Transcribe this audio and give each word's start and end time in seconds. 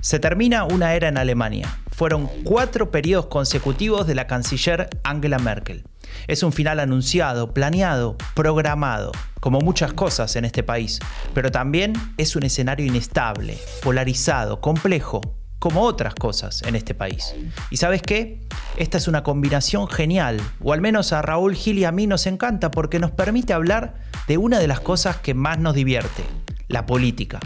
Se 0.00 0.18
termina 0.18 0.64
una 0.64 0.94
era 0.94 1.08
en 1.08 1.16
Alemania. 1.16 1.78
Fueron 1.90 2.28
cuatro 2.44 2.90
periodos 2.90 3.26
consecutivos 3.26 4.06
de 4.06 4.14
la 4.14 4.26
canciller 4.26 4.90
Angela 5.04 5.38
Merkel. 5.38 5.84
Es 6.26 6.42
un 6.42 6.52
final 6.52 6.80
anunciado, 6.80 7.54
planeado, 7.54 8.16
programado, 8.34 9.12
como 9.40 9.60
muchas 9.60 9.92
cosas 9.92 10.36
en 10.36 10.44
este 10.44 10.62
país, 10.62 10.98
pero 11.34 11.50
también 11.50 11.94
es 12.16 12.36
un 12.36 12.42
escenario 12.42 12.84
inestable, 12.84 13.58
polarizado, 13.82 14.60
complejo, 14.60 15.20
como 15.62 15.82
otras 15.82 16.16
cosas 16.16 16.60
en 16.62 16.74
este 16.74 16.92
país. 16.92 17.36
¿Y 17.70 17.76
sabes 17.76 18.02
qué? 18.02 18.40
Esta 18.76 18.98
es 18.98 19.06
una 19.06 19.22
combinación 19.22 19.86
genial, 19.86 20.40
o 20.60 20.72
al 20.72 20.80
menos 20.80 21.12
a 21.12 21.22
Raúl 21.22 21.54
Gil 21.54 21.78
y 21.78 21.84
a 21.84 21.92
mí 21.92 22.08
nos 22.08 22.26
encanta 22.26 22.72
porque 22.72 22.98
nos 22.98 23.12
permite 23.12 23.52
hablar 23.52 23.94
de 24.26 24.38
una 24.38 24.58
de 24.58 24.66
las 24.66 24.80
cosas 24.80 25.18
que 25.18 25.34
más 25.34 25.60
nos 25.60 25.76
divierte, 25.76 26.24
la 26.66 26.84
política. 26.84 27.38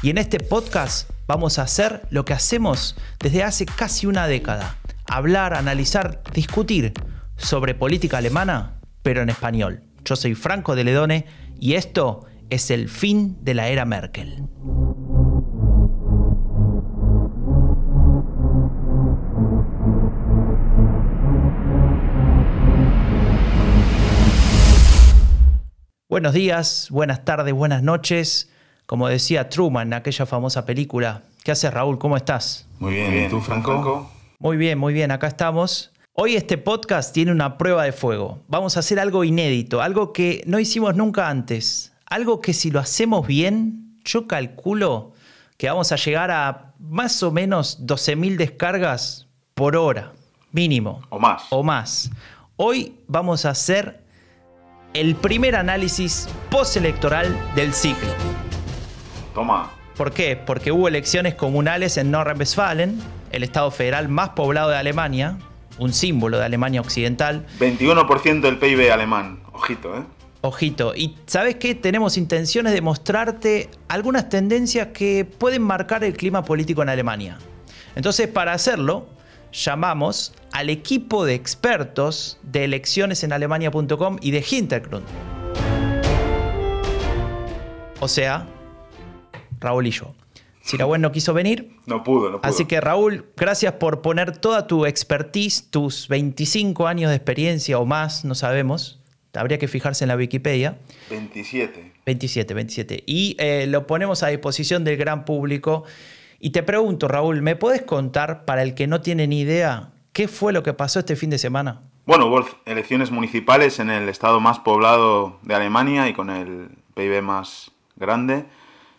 Y 0.00 0.10
en 0.10 0.18
este 0.18 0.38
podcast 0.38 1.10
vamos 1.26 1.58
a 1.58 1.62
hacer 1.62 2.06
lo 2.10 2.24
que 2.24 2.34
hacemos 2.34 2.94
desde 3.18 3.42
hace 3.42 3.66
casi 3.66 4.06
una 4.06 4.28
década, 4.28 4.76
hablar, 5.04 5.52
analizar, 5.52 6.22
discutir 6.32 6.92
sobre 7.36 7.74
política 7.74 8.18
alemana, 8.18 8.78
pero 9.02 9.22
en 9.22 9.28
español. 9.28 9.82
Yo 10.04 10.14
soy 10.14 10.36
Franco 10.36 10.76
de 10.76 10.84
Ledone 10.84 11.26
y 11.58 11.74
esto 11.74 12.26
es 12.48 12.70
el 12.70 12.88
fin 12.88 13.38
de 13.40 13.54
la 13.54 13.66
era 13.70 13.84
Merkel. 13.84 14.44
Buenos 26.16 26.32
días, 26.32 26.88
buenas 26.90 27.26
tardes, 27.26 27.52
buenas 27.52 27.82
noches. 27.82 28.50
Como 28.86 29.06
decía 29.06 29.50
Truman 29.50 29.88
en 29.88 29.92
aquella 29.92 30.24
famosa 30.24 30.64
película. 30.64 31.24
¿Qué 31.44 31.52
haces, 31.52 31.70
Raúl? 31.70 31.98
¿Cómo 31.98 32.16
estás? 32.16 32.66
Muy 32.78 32.94
bien, 32.94 33.26
¿y 33.26 33.28
tú, 33.28 33.42
Franco? 33.42 34.10
Muy 34.38 34.56
bien, 34.56 34.78
muy 34.78 34.94
bien, 34.94 35.10
acá 35.10 35.26
estamos. 35.26 35.92
Hoy 36.14 36.34
este 36.34 36.56
podcast 36.56 37.12
tiene 37.12 37.32
una 37.32 37.58
prueba 37.58 37.84
de 37.84 37.92
fuego. 37.92 38.38
Vamos 38.48 38.78
a 38.78 38.80
hacer 38.80 38.98
algo 38.98 39.24
inédito, 39.24 39.82
algo 39.82 40.14
que 40.14 40.42
no 40.46 40.58
hicimos 40.58 40.96
nunca 40.96 41.28
antes. 41.28 41.92
Algo 42.06 42.40
que 42.40 42.54
si 42.54 42.70
lo 42.70 42.80
hacemos 42.80 43.26
bien, 43.26 43.98
yo 44.02 44.26
calculo 44.26 45.12
que 45.58 45.68
vamos 45.68 45.92
a 45.92 45.96
llegar 45.96 46.30
a 46.30 46.72
más 46.78 47.22
o 47.22 47.30
menos 47.30 47.86
12.000 47.86 48.38
descargas 48.38 49.28
por 49.52 49.76
hora, 49.76 50.14
mínimo. 50.50 51.02
O 51.10 51.18
más. 51.18 51.42
O 51.50 51.62
más. 51.62 52.10
Hoy 52.56 52.94
vamos 53.06 53.44
a 53.44 53.50
hacer 53.50 54.05
el 54.96 55.14
primer 55.14 55.56
análisis 55.56 56.26
postelectoral 56.50 57.36
del 57.54 57.74
ciclo. 57.74 58.08
Toma. 59.34 59.70
¿Por 59.94 60.10
qué? 60.12 60.36
Porque 60.36 60.72
hubo 60.72 60.88
elecciones 60.88 61.34
comunales 61.34 61.98
en 61.98 62.10
Nordrhein-Westfalen, 62.10 62.98
el 63.30 63.42
estado 63.42 63.70
federal 63.70 64.08
más 64.08 64.30
poblado 64.30 64.70
de 64.70 64.76
Alemania, 64.76 65.36
un 65.78 65.92
símbolo 65.92 66.38
de 66.38 66.46
Alemania 66.46 66.80
Occidental. 66.80 67.46
21% 67.60 68.40
del 68.40 68.58
PIB 68.58 68.90
alemán, 68.90 69.40
ojito, 69.52 69.98
¿eh? 69.98 70.02
Ojito, 70.40 70.94
y 70.94 71.14
¿sabes 71.26 71.56
qué? 71.56 71.74
Tenemos 71.74 72.16
intenciones 72.16 72.72
de 72.72 72.80
mostrarte 72.80 73.68
algunas 73.88 74.30
tendencias 74.30 74.88
que 74.94 75.26
pueden 75.26 75.60
marcar 75.60 76.04
el 76.04 76.14
clima 76.14 76.42
político 76.42 76.82
en 76.82 76.88
Alemania. 76.88 77.36
Entonces, 77.96 78.28
para 78.28 78.54
hacerlo, 78.54 79.08
llamamos 79.52 80.32
al 80.56 80.70
equipo 80.70 81.26
de 81.26 81.34
expertos 81.34 82.38
de 82.42 82.64
elecciones 82.64 83.22
en 83.22 83.34
Alemania.com 83.34 84.16
y 84.22 84.30
de 84.30 84.42
Hintergrund. 84.50 85.04
O 88.00 88.08
sea, 88.08 88.48
Raúl 89.60 89.86
y 89.86 89.90
yo. 89.90 90.14
Sirawen 90.62 91.02
no 91.02 91.12
quiso 91.12 91.34
venir. 91.34 91.76
No 91.84 92.02
pudo, 92.02 92.30
no 92.30 92.40
pudo. 92.40 92.50
Así 92.50 92.64
que 92.64 92.80
Raúl, 92.80 93.26
gracias 93.36 93.74
por 93.74 94.00
poner 94.00 94.38
toda 94.38 94.66
tu 94.66 94.86
expertise, 94.86 95.68
tus 95.68 96.08
25 96.08 96.86
años 96.86 97.10
de 97.10 97.16
experiencia 97.16 97.78
o 97.78 97.84
más, 97.84 98.24
no 98.24 98.34
sabemos. 98.34 98.98
Habría 99.34 99.58
que 99.58 99.68
fijarse 99.68 100.04
en 100.04 100.08
la 100.08 100.16
Wikipedia. 100.16 100.78
27. 101.10 101.92
27, 102.06 102.54
27. 102.54 103.04
Y 103.04 103.36
eh, 103.38 103.66
lo 103.66 103.86
ponemos 103.86 104.22
a 104.22 104.28
disposición 104.28 104.84
del 104.84 104.96
gran 104.96 105.26
público. 105.26 105.84
Y 106.40 106.50
te 106.50 106.62
pregunto, 106.62 107.08
Raúl, 107.08 107.42
¿me 107.42 107.56
puedes 107.56 107.82
contar, 107.82 108.46
para 108.46 108.62
el 108.62 108.72
que 108.72 108.86
no 108.86 109.02
tiene 109.02 109.26
ni 109.26 109.40
idea, 109.40 109.92
qué 110.16 110.28
fue 110.28 110.54
lo 110.54 110.62
que 110.62 110.72
pasó 110.72 111.00
este 111.00 111.14
fin 111.14 111.28
de 111.28 111.36
semana? 111.36 111.82
Bueno, 112.06 112.24
hubo 112.24 112.42
elecciones 112.64 113.10
municipales 113.10 113.78
en 113.80 113.90
el 113.90 114.08
estado 114.08 114.40
más 114.40 114.58
poblado 114.58 115.38
de 115.42 115.54
Alemania 115.54 116.08
y 116.08 116.14
con 116.14 116.30
el 116.30 116.70
PIB 116.94 117.20
más 117.20 117.70
grande. 117.96 118.46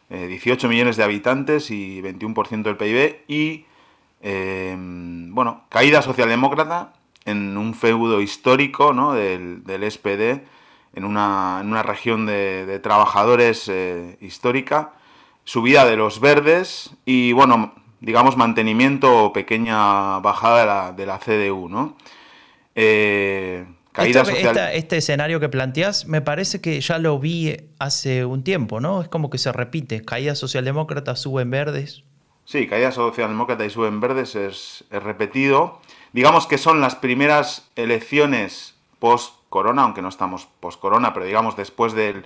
18 0.10 0.68
eh, 0.68 0.70
millones 0.70 0.96
de 0.96 1.04
habitantes 1.04 1.72
y 1.72 2.04
21% 2.04 2.62
del 2.62 2.78
PIB 2.78 3.24
y, 3.28 3.66
em, 4.22 5.34
bueno, 5.34 5.64
caída 5.70 6.04
socialdemócrata 6.04 6.94
en 7.26 7.58
un 7.58 7.74
feudo 7.74 8.22
histórico 8.22 8.94
¿no? 8.94 9.14
del, 9.14 9.64
SPD, 9.90 10.46
en 10.94 11.04
una, 11.04 11.62
en 11.62 11.68
una 11.72 11.82
región 11.82 12.28
de, 12.28 12.80
trabajadores 12.84 13.68
eh, 13.70 14.20
histórica, 14.22 14.94
subida 15.46 15.84
de 15.84 15.98
los 15.98 16.20
verdes 16.20 16.92
y, 17.06 17.32
bueno, 17.32 17.74
digamos, 18.00 18.38
mantenimiento 18.38 19.26
o 19.26 19.34
pequeña 19.34 20.20
bajada 20.20 20.60
de 20.60 20.66
la, 20.66 20.92
de 20.94 21.06
la 21.06 21.20
CDU, 21.20 21.70
¿no? 21.70 21.98
Eh, 22.76 23.66
este 24.06 24.98
escenario 24.98 25.40
que 25.40 25.50
planteas 25.50 26.06
me 26.06 26.22
parece 26.22 26.62
que 26.62 26.80
ya 26.80 27.00
lo 27.00 27.18
vi 27.20 27.58
hace 27.80 28.26
un 28.26 28.44
tiempo, 28.44 28.80
¿no? 28.80 29.02
Es 29.02 29.08
como 29.08 29.30
que 29.30 29.38
se 29.38 29.52
repite. 29.52 30.04
Caída 30.04 30.36
socialdemócrata, 30.36 31.16
suben 31.16 31.50
verdes. 31.50 32.04
Sí, 32.46 32.68
caída 32.68 32.92
socialdemócrata 32.92 33.66
y 33.66 33.70
suben 33.70 34.00
verdes 34.00 34.36
es, 34.36 34.86
repetido. 34.92 35.82
Digamos 36.14 36.48
que 36.48 36.58
son 36.58 36.80
las 36.80 36.96
primeras 36.96 37.70
elecciones 37.76 38.76
post-corona, 39.00 39.84
aunque 39.84 40.02
no 40.02 40.10
estamos 40.10 40.48
post-corona, 40.60 41.14
pero 41.14 41.26
digamos 41.26 41.58
después 41.58 41.94
del, 41.94 42.24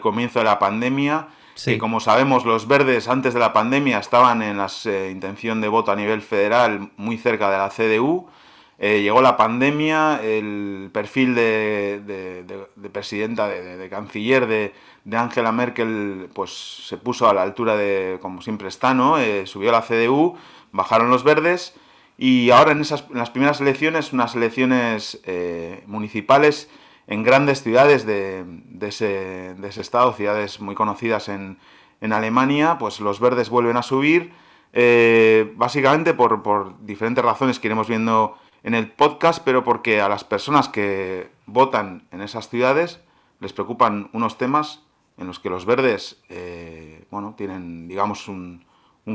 comienzo 0.00 0.40
de 0.40 0.44
la 0.44 0.58
pandemia. 0.58 1.28
Sí. 1.56 1.78
como 1.78 1.98
sabemos, 1.98 2.44
los 2.44 2.68
verdes 2.68 3.08
antes 3.08 3.34
de 3.34 3.40
la 3.40 3.52
pandemia 3.52 3.98
estaban 3.98 4.42
en 4.42 4.58
la 4.58 4.70
eh, 4.84 5.08
intención 5.10 5.60
de 5.60 5.68
voto 5.68 5.90
a 5.90 5.96
nivel 5.96 6.22
federal 6.22 6.90
muy 6.96 7.18
cerca 7.18 7.50
de 7.50 7.58
la 7.58 7.70
CDU. 7.70 8.28
Eh, 8.78 9.00
llegó 9.00 9.22
la 9.22 9.38
pandemia, 9.38 10.20
el 10.22 10.90
perfil 10.92 11.34
de, 11.34 12.68
presidenta, 12.92 13.48
de, 13.48 13.88
canciller 13.88 14.46
de, 14.46 14.72
Angela 15.16 15.50
Merkel, 15.50 16.28
pues 16.34 16.84
se 16.86 16.98
puso 16.98 17.28
a 17.28 17.32
la 17.32 17.42
altura 17.42 17.74
de, 17.76 18.18
como 18.20 18.42
siempre 18.42 18.68
está, 18.68 18.92
¿no? 18.92 19.18
Eh, 19.18 19.46
subió 19.46 19.72
la 19.72 19.80
CDU, 19.80 20.36
bajaron 20.72 21.10
los 21.10 21.24
verdes 21.24 21.74
y 22.18 22.50
ahora 22.50 22.72
en, 22.72 22.80
esas, 22.80 23.04
las 23.10 23.30
primeras 23.30 23.60
elecciones, 23.60 24.12
unas 24.12 24.34
elecciones 24.34 25.20
eh, 25.24 25.82
municipales 25.86 26.68
en 27.06 27.22
grandes 27.22 27.62
ciudades 27.62 28.06
de, 28.06 28.44
ese, 28.80 29.54
estado, 29.80 30.12
ciudades 30.12 30.60
muy 30.60 30.74
conocidas 30.74 31.28
en, 31.28 31.58
Alemania, 32.00 32.76
pues 32.78 33.00
los 33.00 33.18
verdes 33.18 33.48
vuelven 33.48 33.76
a 33.76 33.82
subir, 33.82 34.32
básicamente 35.56 36.14
por, 36.14 36.42
por 36.42 36.78
diferentes 36.84 37.24
razones 37.24 37.58
que 37.58 37.66
iremos 37.66 37.88
viendo 37.88 38.36
en 38.62 38.74
el 38.74 38.90
podcast, 38.90 39.42
pero 39.44 39.64
porque 39.64 40.00
a 40.00 40.08
las 40.08 40.24
personas 40.24 40.68
que 40.68 41.30
votan 41.46 42.06
en 42.10 42.20
esas 42.20 42.48
ciudades 42.48 43.00
les 43.40 43.52
preocupan 43.52 44.10
unos 44.12 44.38
temas 44.38 44.82
en 45.18 45.26
los 45.26 45.38
que 45.38 45.50
los 45.50 45.64
verdes, 45.64 46.20
eh, 46.28 47.04
bueno, 47.10 47.34
tienen, 47.36 47.88
digamos, 47.88 48.28
un, 48.28 48.64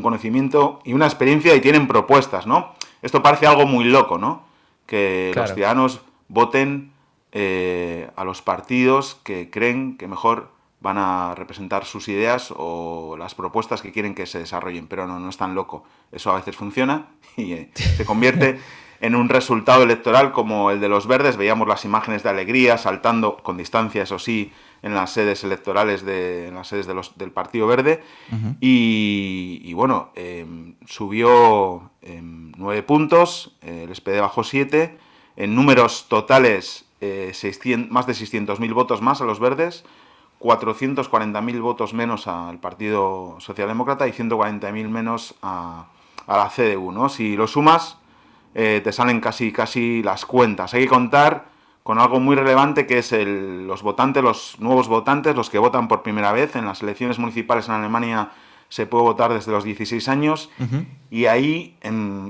conocimiento 0.02 0.80
y 0.86 0.94
una 0.94 1.06
experiencia 1.06 1.54
y 1.54 1.60
tienen 1.60 1.86
propuestas, 1.86 2.48
¿no? 2.48 2.74
Esto 3.02 3.22
parece 3.22 3.46
algo 3.46 3.66
muy 3.66 3.84
loco, 3.84 4.18
¿no? 4.18 4.46
Que 4.86 5.34
los 5.36 5.54
ciudadanos 5.54 6.00
voten 6.30 6.91
eh, 7.32 8.10
a 8.16 8.24
los 8.24 8.42
partidos 8.42 9.20
que 9.24 9.50
creen 9.50 9.98
que 9.98 10.08
mejor 10.08 10.50
van 10.82 10.98
a 10.98 11.36
representar 11.36 11.86
sus 11.86 12.08
ideas 12.08 12.54
o 12.58 13.16
las 13.18 13.36
propuestas 13.36 13.82
que 13.82 13.92
quieren 13.92 14.16
que 14.16 14.26
se 14.26 14.40
desarrollen, 14.40 14.88
pero 14.88 15.08
no, 15.08 15.20
no 15.20 15.30
es 15.30 15.38
tan 15.38 15.54
loco. 15.54 15.84
Eso 16.12 16.32
a 16.32 16.36
veces 16.36 16.56
funciona 16.56 17.08
y 17.38 17.54
eh, 17.54 17.70
se 17.74 18.04
convierte 18.04 18.60
en 19.02 19.16
un 19.16 19.30
resultado 19.30 19.84
electoral 19.84 20.32
como 20.32 20.72
el 20.72 20.80
de 20.80 20.90
los 20.90 21.08
verdes. 21.08 21.38
Veíamos 21.38 21.68
las 21.68 21.86
imágenes 21.86 22.24
de 22.24 22.30
alegría 22.30 22.78
saltando 22.78 23.38
con 23.38 23.58
distancia, 23.58 24.04
eso 24.04 24.20
sí, 24.20 24.52
en 24.84 24.96
las 24.96 25.12
sedes 25.12 25.44
electorales, 25.44 26.04
de, 26.04 26.48
en 26.48 26.56
las 26.56 26.68
sedes 26.68 26.88
de 26.88 26.94
los, 26.94 27.18
del 27.18 27.32
Partido 27.32 27.68
Verde. 27.68 28.04
y, 28.60 29.74
bueno, 29.74 30.12
em, 30.16 30.76
subió 30.86 31.92
em, 32.02 32.52
nueve 32.58 32.84
puntos, 32.84 33.56
eh, 33.62 33.86
el 33.88 33.96
SPD 33.96 34.20
bajó 34.22 34.44
siete. 34.44 34.98
En 35.38 35.56
números 35.56 36.08
totales, 36.10 36.86
eh, 37.02 37.34
más 37.90 38.08
de 38.08 38.14
600.000 38.14 38.74
votos 38.74 39.02
más 39.02 39.22
a 39.22 39.26
los 39.26 39.40
verdes. 39.40 39.84
440.000 40.40 41.62
votos 41.62 41.94
menos 41.94 42.28
al 42.28 42.60
Partido 42.60 43.36
Socialdemócrata 43.40 44.08
y 44.08 44.12
140.000 44.12 44.90
menos 44.90 45.36
a, 45.42 45.88
a 46.26 46.38
la 46.38 46.50
CDU. 46.50 46.92
¿no? 46.92 47.10
Si 47.10 47.36
lo 47.36 47.48
sumas, 47.48 47.98
eh, 48.54 48.82
te 48.84 48.92
salen 48.92 49.22
casi, 49.22 49.52
casi 49.52 50.02
las 50.04 50.26
cuentas. 50.26 50.74
Hay 50.74 50.84
que 50.84 50.90
contar 50.90 51.46
con 51.84 52.00
algo 52.00 52.20
muy 52.20 52.36
relevante 52.36 52.86
que 52.86 53.00
es 53.00 53.12
el, 53.12 53.68
los 53.68 53.82
votantes, 53.82 54.24
los 54.24 54.60
nuevos 54.60 54.88
votantes, 54.88 55.36
los 55.36 55.50
que 55.50 55.58
votan 55.58 55.88
por 55.88 56.04
primera 56.04 56.32
vez 56.32 56.56
en 56.56 56.66
las 56.66 56.82
elecciones 56.82 57.18
municipales 57.18 57.68
en 57.68 57.76
Alemania 57.76 58.32
se 58.70 58.86
puede 58.86 59.04
votar 59.04 59.34
desde 59.34 59.52
los 59.52 59.66
16 59.66 60.08
años 60.08 60.50
y 61.10 61.26
ahí 61.26 61.78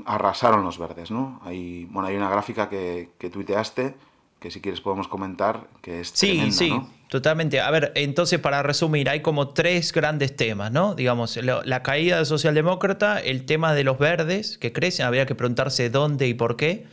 arrasaron 0.05 0.63
los 0.63 0.79
verdes, 0.79 1.11
¿no? 1.11 1.39
Hay, 1.45 1.85
bueno, 1.91 2.07
hay 2.07 2.17
una 2.17 2.31
gráfica 2.31 2.67
que, 2.67 3.11
que 3.19 3.29
tuiteaste 3.29 3.93
que 4.41 4.49
si 4.49 4.59
quieres 4.59 4.81
podemos 4.81 5.07
comentar, 5.07 5.67
que 5.83 6.01
es 6.01 6.11
Sí, 6.15 6.51
sí, 6.51 6.73
totalmente. 7.09 7.61
A 7.61 7.69
ver, 7.69 7.91
entonces 7.93 8.39
para 8.39 8.63
resumir, 8.63 9.07
hay 9.07 9.21
como 9.21 9.49
tres 9.49 9.93
grandes 9.93 10.35
temas, 10.35 10.71
¿no? 10.71 10.95
Digamos, 10.95 11.37
la 11.37 11.83
caída 11.83 12.17
del 12.17 12.25
socialdemócrata, 12.25 13.19
el 13.19 13.45
tema 13.45 13.75
de 13.75 13.83
los 13.83 13.99
verdes 13.99 14.57
que 14.57 14.73
crecen, 14.73 15.05
habría 15.05 15.27
que 15.27 15.35
preguntarse 15.35 15.91
dónde 15.91 16.27
y 16.27 16.33
por 16.33 16.57
qué, 16.57 16.87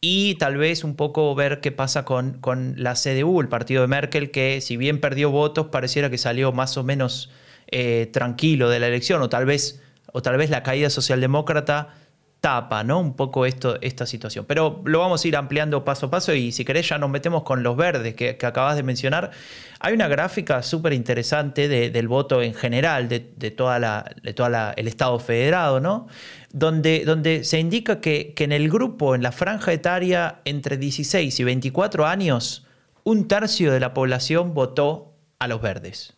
y 0.00 0.36
tal 0.36 0.56
vez 0.56 0.84
un 0.84 0.94
poco 0.94 1.34
ver 1.34 1.60
qué 1.60 1.72
pasa 1.72 2.04
con, 2.04 2.34
con 2.34 2.74
la 2.76 2.94
CDU, 2.94 3.40
el 3.40 3.48
partido 3.48 3.82
de 3.82 3.88
Merkel, 3.88 4.30
que 4.30 4.60
si 4.60 4.76
bien 4.76 5.00
perdió 5.00 5.32
votos, 5.32 5.66
pareciera 5.72 6.08
que 6.08 6.18
salió 6.18 6.52
más 6.52 6.76
o 6.76 6.84
menos 6.84 7.30
eh, 7.66 8.08
tranquilo 8.12 8.68
de 8.68 8.78
la 8.78 8.86
elección, 8.86 9.20
o 9.22 9.28
tal 9.28 9.44
vez, 9.44 9.82
o 10.12 10.22
tal 10.22 10.36
vez 10.36 10.50
la 10.50 10.62
caída 10.62 10.88
socialdemócrata 10.88 11.96
tapa, 12.42 12.82
¿no? 12.82 12.98
Un 12.98 13.14
poco 13.14 13.46
esta 13.46 14.04
situación. 14.04 14.44
Pero 14.46 14.82
lo 14.84 14.98
vamos 14.98 15.24
a 15.24 15.28
ir 15.28 15.36
ampliando 15.36 15.84
paso 15.84 16.06
a 16.06 16.10
paso 16.10 16.34
y 16.34 16.50
si 16.50 16.64
querés 16.64 16.88
ya 16.88 16.98
nos 16.98 17.08
metemos 17.08 17.44
con 17.44 17.62
los 17.62 17.76
verdes 17.76 18.14
que, 18.16 18.36
acabas 18.42 18.74
de 18.74 18.82
mencionar. 18.82 19.30
Hay 19.78 19.94
una 19.94 20.08
gráfica 20.08 20.60
súper 20.64 20.92
interesante 20.92 21.68
del 21.68 22.08
voto 22.08 22.42
en 22.42 22.52
general, 22.52 23.08
de, 23.08 23.32
de 23.36 23.52
toda 23.52 24.74
el 24.76 24.88
Estado 24.88 25.20
federado, 25.20 25.78
¿no? 25.78 26.08
Donde, 26.50 27.04
donde 27.04 27.44
se 27.44 27.60
indica 27.60 28.00
que, 28.00 28.34
que 28.34 28.42
en 28.42 28.52
el 28.52 28.68
grupo, 28.68 29.14
en 29.14 29.22
la 29.22 29.30
franja 29.30 29.72
etaria 29.72 30.40
entre 30.44 30.76
16 30.78 31.38
y 31.38 31.44
24 31.44 32.06
años, 32.06 32.66
un 33.04 33.28
tercio 33.28 33.72
de 33.72 33.78
la 33.78 33.94
población 33.94 34.52
votó 34.52 35.14
a 35.38 35.46
los 35.46 35.62
verdes. 35.62 36.16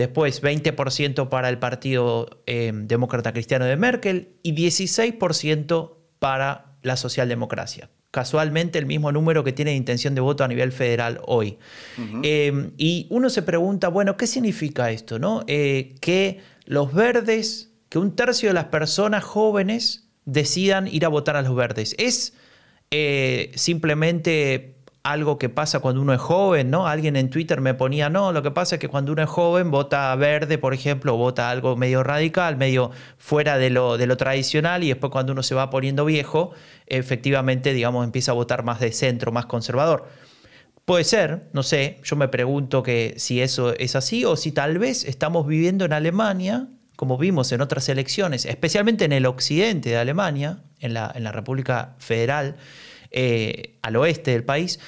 Después 0.00 0.42
20% 0.42 1.28
para 1.28 1.50
el 1.50 1.58
Partido 1.58 2.42
eh, 2.46 2.72
Demócrata 2.74 3.34
Cristiano 3.34 3.66
de 3.66 3.76
Merkel 3.76 4.30
y 4.42 4.54
16% 4.54 5.92
para 6.18 6.78
la 6.80 6.96
socialdemocracia. 6.96 7.90
Casualmente 8.10 8.78
el 8.78 8.86
mismo 8.86 9.12
número 9.12 9.44
que 9.44 9.52
tiene 9.52 9.76
intención 9.76 10.14
de 10.14 10.22
voto 10.22 10.42
a 10.42 10.48
nivel 10.48 10.72
federal 10.72 11.20
hoy. 11.26 11.58
Eh, 12.22 12.70
y 12.78 13.08
uno 13.10 13.28
se 13.28 13.42
pregunta, 13.42 13.88
bueno, 13.88 14.16
¿qué 14.16 14.26
significa 14.26 14.90
esto? 14.90 15.18
No? 15.18 15.44
Eh, 15.46 15.96
que 16.00 16.40
los 16.64 16.94
verdes, 16.94 17.74
que 17.90 17.98
un 17.98 18.16
tercio 18.16 18.48
de 18.48 18.54
las 18.54 18.64
personas 18.64 19.22
jóvenes 19.22 20.08
decidan 20.24 20.86
ir 20.86 21.04
a 21.04 21.08
votar 21.08 21.36
a 21.36 21.42
los 21.42 21.54
verdes. 21.54 21.94
¿Es 21.98 22.32
simplemente 23.54 24.79
algo 25.02 25.38
que 25.38 25.48
pasa 25.48 25.80
cuando 25.80 26.02
uno 26.02 26.12
es 26.12 26.20
joven, 26.20 26.70
¿no? 26.70 26.86
Alguien 26.86 27.16
en 27.16 27.30
Twitter 27.30 27.60
me 27.60 27.72
ponía, 27.72 28.10
no, 28.10 28.32
lo 28.32 28.42
que 28.42 28.50
pasa 28.50 28.76
es 28.76 28.80
que 28.80 28.88
cuando 28.88 29.12
uno 29.12 29.22
es 29.22 29.28
joven 29.28 29.70
vota 29.70 30.14
verde, 30.16 30.58
por 30.58 30.74
ejemplo, 30.74 31.16
vota 31.16 31.50
algo 31.50 31.76
medio 31.76 32.02
radical, 32.02 32.56
medio 32.56 32.90
fuera 33.16 33.56
de 33.56 33.70
lo, 33.70 33.96
de 33.96 34.06
lo 34.06 34.16
tradicional, 34.16 34.84
y 34.84 34.88
después 34.88 35.10
cuando 35.10 35.32
uno 35.32 35.42
se 35.42 35.54
va 35.54 35.70
poniendo 35.70 36.04
viejo, 36.04 36.52
efectivamente, 36.86 37.72
digamos, 37.72 38.04
empieza 38.04 38.32
a 38.32 38.34
votar 38.34 38.62
más 38.62 38.80
de 38.80 38.92
centro, 38.92 39.32
más 39.32 39.46
conservador. 39.46 40.06
Puede 40.84 41.04
ser, 41.04 41.48
no 41.52 41.62
sé, 41.62 41.98
yo 42.02 42.16
me 42.16 42.28
pregunto 42.28 42.82
que 42.82 43.14
si 43.16 43.40
eso 43.40 43.74
es 43.76 43.96
así 43.96 44.24
o 44.24 44.36
si 44.36 44.52
tal 44.52 44.78
vez 44.78 45.04
estamos 45.04 45.46
viviendo 45.46 45.84
en 45.84 45.92
Alemania, 45.92 46.66
como 46.96 47.16
vimos 47.16 47.52
en 47.52 47.62
otras 47.62 47.88
elecciones, 47.88 48.44
especialmente 48.44 49.06
en 49.06 49.12
el 49.12 49.24
occidente 49.24 49.90
de 49.90 49.96
Alemania, 49.96 50.58
en 50.80 50.92
la, 50.92 51.10
en 51.14 51.24
la 51.24 51.32
República 51.32 51.94
Federal, 51.98 52.56
eh, 53.10 53.78
al 53.82 53.96
oeste 53.96 54.30
del 54.32 54.44
país, 54.44 54.80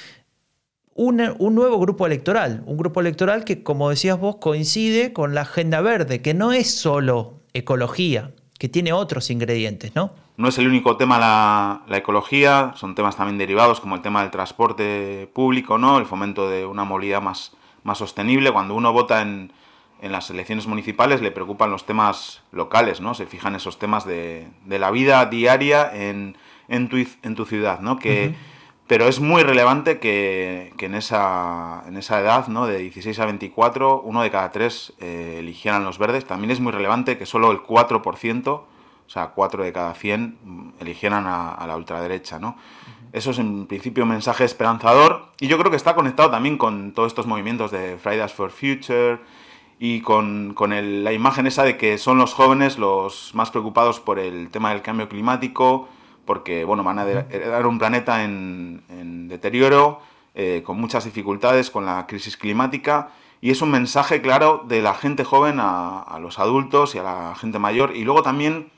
un, 0.94 1.16
nuevo 1.54 1.78
grupo 1.78 2.06
electoral, 2.06 2.62
un 2.66 2.76
grupo 2.76 3.00
electoral 3.00 3.44
que, 3.44 3.62
como 3.62 3.90
decías 3.90 4.18
vos, 4.18 4.36
coincide 4.36 5.12
con 5.12 5.34
la 5.34 5.42
agenda 5.42 5.80
verde, 5.80 6.22
que 6.22 6.34
no 6.34 6.52
es 6.52 6.74
solo 6.74 7.40
ecología, 7.54 8.32
que 8.58 8.68
tiene 8.68 8.92
otros 8.92 9.30
ingredientes, 9.30 9.94
¿no? 9.94 10.12
No 10.36 10.48
es 10.48 10.58
el 10.58 10.66
único 10.66 10.96
tema 10.96 11.18
la, 11.18 11.96
ecología, 11.96 12.72
son 12.76 12.94
temas 12.94 13.16
también 13.16 13.38
derivados 13.38 13.80
como 13.80 13.96
el 13.96 14.02
tema 14.02 14.22
del 14.22 14.30
transporte 14.30 15.30
público, 15.32 15.78
¿no? 15.78 15.98
El 15.98 16.06
fomento 16.06 16.48
de 16.48 16.64
una 16.66 16.84
movilidad 16.84 17.20
más, 17.20 17.52
más 17.84 17.98
sostenible. 17.98 18.50
Cuando 18.50 18.74
uno 18.74 18.92
vota 18.92 19.22
en, 19.22 19.52
las 20.00 20.30
elecciones 20.30 20.66
municipales 20.66 21.22
le 21.22 21.30
preocupan 21.30 21.70
los 21.70 21.86
temas 21.86 22.42
locales, 22.50 23.00
¿no? 23.00 23.14
Se 23.14 23.26
fijan 23.26 23.54
esos 23.54 23.78
temas 23.78 24.04
de, 24.04 24.48
de 24.64 24.78
la 24.80 24.90
vida 24.90 25.24
diaria 25.26 25.90
en, 25.94 26.36
en 26.72 26.88
tu, 26.88 26.96
en 26.96 27.34
tu 27.34 27.44
ciudad, 27.44 27.80
¿no? 27.80 27.98
Que, 27.98 28.34
Pero 28.88 29.06
es 29.06 29.20
muy 29.20 29.42
relevante 29.42 30.00
que, 30.00 30.72
en, 30.78 30.94
esa, 30.94 31.84
en 31.86 31.96
esa 31.96 32.20
edad, 32.20 32.48
¿no? 32.48 32.66
De 32.66 32.78
16 32.78 33.18
a 33.20 33.26
24, 33.26 34.00
uno 34.00 34.22
de 34.22 34.30
cada 34.30 34.50
tres 34.50 34.92
eh, 34.98 35.36
eligieran 35.38 35.84
los 35.84 35.98
verdes. 35.98 36.24
También 36.24 36.50
es 36.50 36.60
muy 36.60 36.72
relevante 36.72 37.16
que 37.16 37.26
solo 37.26 37.52
el 37.52 37.62
4%, 37.62 38.48
o 38.48 38.66
sea, 39.06 39.28
4 39.28 39.64
de 39.64 39.72
cada 39.72 39.94
100, 39.94 40.38
mm, 40.42 40.68
eligieran 40.80 41.26
a, 41.26 41.64
la 41.66 41.76
ultraderecha, 41.76 42.38
¿no? 42.38 42.56
Eso 43.12 43.30
es 43.30 43.38
en 43.38 43.66
principio 43.66 44.04
un 44.04 44.10
mensaje 44.10 44.44
esperanzador 44.44 45.28
y 45.38 45.46
yo 45.46 45.58
creo 45.58 45.70
que 45.70 45.76
está 45.76 45.94
conectado 45.94 46.30
también 46.30 46.56
con 46.56 46.92
todos 46.92 47.08
estos 47.08 47.26
movimientos 47.26 47.70
de 47.70 47.98
Fridays 47.98 48.32
for 48.32 48.50
Future 48.50 49.20
y 49.78 50.00
con, 50.00 50.54
la 50.58 51.12
imagen 51.12 51.46
esa 51.46 51.64
de 51.64 51.76
que 51.76 51.98
son 51.98 52.16
los 52.16 52.32
jóvenes 52.32 52.78
los 52.78 53.34
más 53.34 53.50
preocupados 53.50 54.00
por 54.00 54.18
el 54.18 54.48
tema 54.48 54.70
del 54.70 54.80
cambio 54.80 55.10
climático, 55.10 55.88
porque 56.24 56.64
bueno, 56.64 56.82
van 56.84 56.98
a 56.98 57.10
heredar 57.10 57.66
un 57.66 57.78
planeta 57.78 58.24
en, 58.24 59.28
deterioro, 59.28 60.00
eh, 60.34 60.62
con 60.64 60.80
muchas 60.80 61.04
dificultades, 61.04 61.70
con 61.70 61.86
la 61.86 62.06
crisis 62.06 62.36
climática, 62.36 63.10
y 63.40 63.50
es 63.50 63.60
un 63.62 63.70
mensaje 63.70 64.22
claro 64.22 64.64
de 64.66 64.82
la 64.82 64.94
gente 64.94 65.24
joven 65.24 65.56
a, 65.58 66.18
los 66.20 66.38
adultos 66.38 66.94
y 66.94 66.98
a 66.98 67.02
la 67.02 67.34
gente 67.34 67.58
mayor, 67.58 67.96
y 67.96 68.04
luego 68.04 68.22
también 68.22 68.70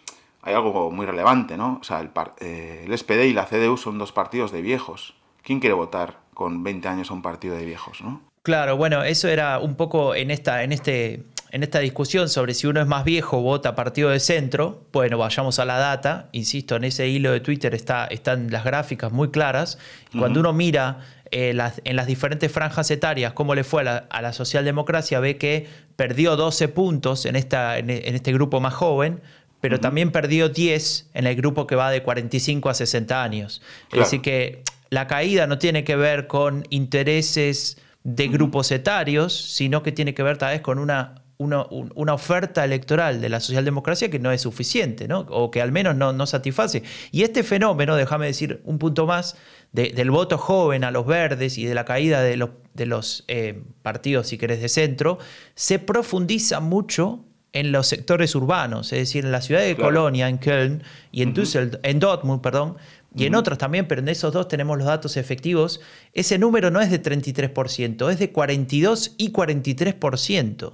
hay 0.43 0.55
algo 0.55 0.91
muy 0.91 1.06
relevante, 1.06 1.56
¿no? 1.56 1.79
O 1.81 1.85
sea, 1.85 2.00
el, 2.00 2.11
eh, 2.41 2.85
el 2.87 2.96
SPD 2.99 3.26
y 3.26 3.32
la 3.32 3.47
CDU 3.47 3.76
son 3.76 3.99
dos 3.99 4.12
partidos 4.12 4.52
de 4.52 4.62
viejos. 4.62 5.14
¿Quién 5.43 5.61
quiere 5.61 5.75
votar 5.75 6.19
con 6.35 6.62
20 6.62 6.88
años 6.88 7.11
a 7.11 7.14
un 7.14 7.23
partido 7.23 7.56
de 7.56 7.64
viejos, 7.64 8.00
no? 8.02 8.20
Claro, 8.43 8.76
bueno, 8.76 9.02
eso 9.02 9.29
era 9.29 9.58
un 9.58 9.75
poco 9.75 10.14
en 10.14 10.31
esta, 10.31 10.64
en 10.64 10.73
este 10.73 11.25
en 11.54 11.62
esta 11.62 11.78
discusión 11.78 12.28
sobre 12.28 12.52
si 12.52 12.66
uno 12.66 12.80
es 12.80 12.86
más 12.88 13.04
viejo, 13.04 13.40
vota 13.40 13.76
partido 13.76 14.10
de 14.10 14.18
centro, 14.18 14.88
bueno, 14.92 15.18
vayamos 15.18 15.60
a 15.60 15.64
la 15.64 15.78
data, 15.78 16.28
insisto, 16.32 16.74
en 16.74 16.82
ese 16.82 17.06
hilo 17.06 17.30
de 17.30 17.38
Twitter 17.38 17.76
está, 17.76 18.06
están 18.06 18.50
las 18.50 18.64
gráficas 18.64 19.12
muy 19.12 19.30
claras, 19.30 19.78
cuando 20.18 20.40
uno 20.40 20.52
mira 20.52 20.98
eh, 21.30 21.56
en 21.84 21.96
las 21.96 22.06
diferentes 22.08 22.50
franjas 22.50 22.90
etarias 22.90 23.34
cómo 23.34 23.54
le 23.54 23.62
fue 23.62 23.88
a 23.88 24.20
la, 24.20 24.32
socialdemocracia, 24.32 25.20
ve 25.20 25.36
que 25.36 25.68
perdió 25.94 26.34
12 26.34 26.66
puntos 26.66 27.25
en, 27.25 27.37
esta, 27.37 27.78
en, 27.78 27.88
este 27.88 28.32
grupo 28.32 28.58
más 28.58 28.75
joven, 28.75 29.20
pero 29.61 29.78
también 29.78 30.11
perdió 30.11 30.49
10 30.49 31.11
en 31.14 31.28
el 31.28 31.37
grupo 31.37 31.68
que 31.68 31.76
va 31.76 31.92
de 31.92 32.02
45 32.02 32.68
a 32.68 32.75
60 32.75 33.23
años. 33.23 33.62
Es 33.92 34.00
decir, 34.00 34.23
que 34.23 34.64
la 34.90 35.06
caída 35.06 35.46
no 35.46 35.58
tiene 35.58 35.84
que 35.84 35.94
ver 35.94 36.26
con 36.26 36.64
intereses 36.70 37.78
de 38.02 38.26
grupos 38.26 38.73
etarios, 38.73 39.32
sino 39.32 39.84
que 39.84 39.92
tiene 39.92 40.14
que 40.14 40.25
ver 40.25 40.37
tal 40.37 40.52
vez 40.52 40.61
con 40.61 40.80
una 40.80 41.24
una, 41.38 41.62
oferta 42.12 42.64
electoral 42.64 43.21
de 43.21 43.29
la 43.29 43.41
socialdemocracia 43.41 44.11
que 44.11 44.19
no 44.19 44.33
es 44.33 44.43
suficiente, 44.43 45.09
¿no? 45.09 45.21
o 45.31 45.50
que 45.50 45.61
al 45.61 45.73
menos 45.73 45.97
no, 45.97 46.12
no 46.12 46.26
satisface. 46.26 46.83
Y 47.11 47.23
este 47.23 47.43
fenómeno, 47.43 47.97
déjame 47.97 48.26
decir 48.26 48.61
un 48.64 48.79
punto 48.79 49.07
más, 49.07 49.37
del 49.73 50.12
voto 50.12 50.38
joven 50.38 50.85
a 50.85 50.93
los 50.93 51.05
verdes 51.05 51.59
y 51.59 51.64
de 51.64 51.75
la 51.75 51.85
caída 51.85 52.23
de 52.23 52.37
los, 52.37 52.50
de 52.75 52.87
los 52.87 53.25
eh, 53.26 53.61
partidos, 53.83 54.29
si 54.29 54.38
querés, 54.38 54.62
de 54.62 54.69
centro, 54.69 55.19
se 55.57 55.81
profundiza 55.81 56.61
mucho 56.61 57.25
en 57.53 57.73
los 57.73 57.88
sectores 57.88 58.37
urbanos, 58.37 58.93
es 58.93 59.00
decir, 59.00 59.25
en 59.25 59.33
la 59.33 59.41
ciudad 59.41 59.62
de 59.62 59.76
Colonia, 59.76 60.29
en 60.29 60.38
Köln 60.38 60.83
y 61.11 61.23
en, 61.23 61.35
en 61.83 62.00
Dortmund, 62.00 62.41
perdón, 62.41 62.76
y 63.14 63.26
en 63.26 63.35
otros 63.35 63.59
también, 63.59 63.87
pero 63.87 64.00
en 64.00 64.09
esos 64.09 64.33
dos 64.33 64.49
tenemos 64.49 64.76
los 64.76 64.87
datos 64.87 65.16
efectivos, 65.16 65.80
ese 66.12 66.38
número 66.38 66.71
no 66.71 66.80
es 66.80 66.90
de 66.90 67.02
33%, 67.02 68.11
es 68.11 68.18
de 68.18 68.30
42 68.30 69.14
y 69.18 69.33
43%. 69.33 70.73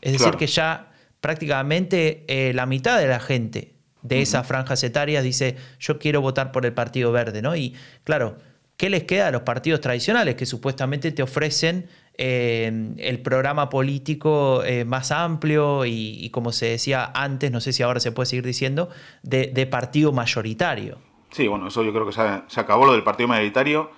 Es 0.00 0.12
decir, 0.12 0.34
que 0.34 0.46
ya 0.46 0.92
prácticamente 1.20 2.24
eh, 2.28 2.52
la 2.52 2.66
mitad 2.66 2.98
de 2.98 3.06
la 3.06 3.18
gente 3.18 3.74
de 4.02 4.20
esas 4.20 4.46
franjas 4.46 4.84
etarias 4.84 5.24
dice, 5.24 5.56
yo 5.80 5.98
quiero 5.98 6.20
votar 6.20 6.52
por 6.52 6.66
el 6.66 6.74
Partido 6.74 7.10
Verde, 7.10 7.40
¿no? 7.40 7.56
Y 7.56 7.74
claro, 8.04 8.36
¿qué 8.76 8.90
les 8.90 9.04
queda 9.04 9.28
a 9.28 9.30
los 9.30 9.42
partidos 9.42 9.80
tradicionales 9.80 10.34
que 10.34 10.44
supuestamente 10.44 11.10
te 11.10 11.22
ofrecen 11.22 11.86
eh, 12.16 12.92
el 12.98 13.20
programa 13.22 13.70
político 13.70 14.62
eh, 14.62 14.84
más 14.84 15.10
amplio 15.10 15.86
y, 15.86 16.28
como 16.30 16.52
se 16.52 16.66
decía 16.66 17.10
antes, 17.14 17.50
no 17.50 17.60
sé 17.60 17.72
si 17.72 17.82
ahora 17.82 17.98
se 17.98 18.12
puede 18.12 18.26
seguir 18.26 18.44
diciendo, 18.44 18.90
de, 19.22 19.66
partido 19.66 20.12
mayoritario? 20.12 20.98
Sí, 21.34 21.48
bueno, 21.48 21.66
eso 21.66 21.82
yo 21.82 21.92
creo 21.92 22.06
que 22.06 22.12
se, 22.12 22.60
acabó 22.60 22.86
lo 22.86 22.92
del 22.92 23.02
partido 23.02 23.26
mayoritario. 23.26 23.90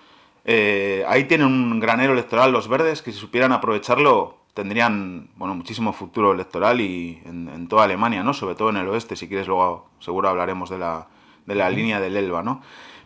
ahí 0.47 1.25
tienen 1.25 1.47
un 1.47 1.79
granero 1.79 2.15
electoral 2.15 2.51
los 2.51 2.67
verdes 2.67 3.03
que 3.03 3.13
si 3.13 3.19
supieran 3.19 3.53
aprovecharlo 3.53 4.39
tendrían 4.55 5.29
bueno, 5.37 5.55
muchísimo 5.55 5.93
futuro 5.93 6.33
electoral 6.33 6.81
y 6.81 7.21
en, 7.27 7.69
toda 7.69 7.85
Alemania, 7.85 8.23
¿no? 8.23 8.33
Sobre 8.33 8.55
todo 8.55 8.71
en 8.71 8.79
el 8.79 8.89
oeste, 8.89 9.15
si 9.15 9.29
quieres 9.29 9.49
luego 9.49 9.91
seguro 10.01 10.31
hablaremos 10.31 10.71
de 10.71 10.79
la, 10.79 11.09
de 11.45 11.55
la 11.55 11.69
línea 11.69 12.01
del 12.01 12.17
Elba, 12.17 12.43
¿no? 12.43 12.63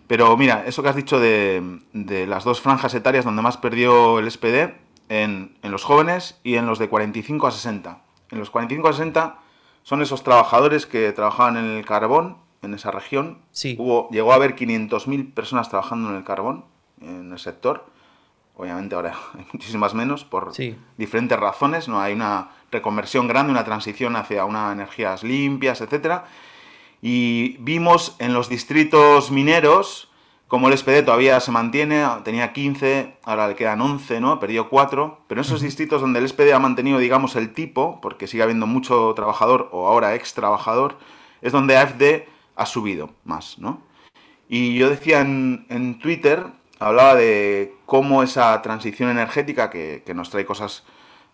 Pero 0.07 0.37
mira, 0.37 0.63
eso 0.65 0.85
que 0.85 0.91
has 0.91 0.95
dicho 0.95 1.19
de, 1.19 1.81
las 1.93 2.45
dos 2.45 2.61
franjas 2.61 2.95
etarias 2.95 3.25
donde 3.25 3.43
más 3.43 3.57
perdió 3.57 4.21
el 4.21 4.31
SPD, 4.31 4.77
en, 5.09 5.57
los 5.65 5.83
jóvenes 5.83 6.39
y 6.45 6.55
en 6.55 6.67
los 6.67 6.79
de 6.79 6.89
45 6.89 7.49
a 7.49 7.51
60. 7.51 8.01
En 8.31 8.39
los 8.39 8.51
45 8.51 8.89
a 8.89 8.93
60 8.93 9.39
son 9.83 10.03
esos 10.03 10.23
trabajadores 10.23 10.87
que 10.87 11.11
trabajaban 11.11 11.57
en 11.57 11.65
el 11.65 11.85
carbón, 11.85 12.37
en 12.63 12.75
esa 12.75 12.91
región. 12.91 13.39
Sí. 13.53 13.77
Hubo, 13.79 14.09
llegó 14.11 14.33
a 14.33 14.37
haber 14.37 14.57
500.000 14.57 15.33
personas 15.33 15.69
trabajando 15.69 16.11
en 16.11 16.17
el 16.17 16.25
carbón, 16.25 16.65
en 17.01 17.33
el 17.33 17.39
sector. 17.39 17.87
Obviamente 18.57 18.95
ahora 18.95 19.15
hay 19.39 19.47
muchísimas 19.53 19.95
menos 19.95 20.25
por 20.25 20.53
diferentes 20.97 21.39
razones. 21.39 21.89
No 21.89 22.01
hay 22.01 22.13
una 22.15 22.51
reconversión 22.71 23.29
grande, 23.29 23.53
una 23.53 23.65
transición 23.65 24.17
hacia 24.17 24.45
unas 24.45 24.73
energías 24.73 25.23
limpias, 25.23 25.81
etcétera. 25.81 26.27
Y 27.03 27.57
vimos 27.59 28.17
en 28.19 28.35
los 28.35 28.49
distritos 28.49 29.31
mineros 29.31 30.11
como 30.51 30.67
el 30.67 30.77
SPD 30.77 31.05
todavía 31.05 31.39
se 31.39 31.53
mantiene, 31.53 32.05
tenía 32.25 32.53
15, 32.53 33.19
ahora 33.23 33.47
le 33.47 33.55
quedan 33.55 33.81
11, 33.81 34.21
¿no? 34.21 34.41
Perdió 34.41 34.69
4, 34.69 35.21
pero 35.29 35.41
en 35.41 35.45
esos 35.45 35.61
distritos 35.61 36.01
donde 36.01 36.19
el 36.19 36.29
SPD 36.29 36.53
ha 36.53 36.59
mantenido, 36.59 36.99
digamos, 36.99 37.37
el 37.37 37.53
tipo, 37.53 38.01
porque 38.01 38.27
sigue 38.27 38.43
habiendo 38.43 38.67
mucho 38.67 39.13
trabajador 39.15 39.69
o 39.71 39.87
ahora 39.87 40.17
ex 40.17 40.35
trabajador, 40.35 40.99
es 41.41 41.53
donde 41.53 41.77
AFD 41.77 42.27
ha 42.61 42.67
subido 42.67 43.11
más, 43.25 43.59
¿no? 43.59 43.83
Y 44.49 44.77
yo 44.77 44.91
decía 44.91 45.21
en, 45.21 45.99
Twitter, 46.01 46.45
hablaba 46.79 47.15
de 47.15 47.75
cómo 47.87 48.23
esa 48.23 48.61
transición 48.63 49.11
energética 49.11 49.71
que, 49.71 50.03
nos 50.15 50.31
trae 50.31 50.45
cosas, 50.45 50.85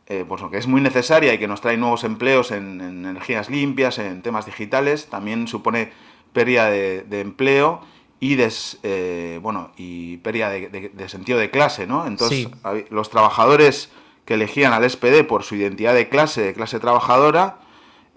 eh, 0.06 0.24
pues 0.28 0.42
que 0.50 0.58
es 0.58 0.66
muy 0.66 0.80
necesaria 0.80 1.32
y 1.32 1.38
que 1.38 1.48
nos 1.48 1.60
trae 1.60 1.76
nuevos 1.76 2.04
empleos 2.04 2.50
en, 2.50 2.80
energías 2.80 3.48
limpias, 3.48 3.98
en 3.98 4.22
temas 4.22 4.46
digitales, 4.46 5.06
también 5.06 5.48
supone 5.48 5.92
pérdida 6.32 6.68
de 6.68 7.20
empleo 7.20 7.80
y 8.20 8.38
eh, 8.82 9.38
bueno 9.42 9.72
y 9.76 10.16
pérdida 10.18 10.50
de, 10.50 11.08
sentido 11.08 11.38
de 11.38 11.50
clase, 11.50 11.86
¿no? 11.86 12.06
Entonces 12.06 12.48
los 12.90 13.10
trabajadores 13.10 13.90
que 14.24 14.34
elegían 14.34 14.72
al 14.72 14.88
SPD 14.88 15.24
por 15.26 15.42
su 15.42 15.54
identidad 15.54 15.94
de 15.94 16.08
clase, 16.08 16.42
de 16.42 16.54
clase 16.54 16.80
trabajadora, 16.80 17.58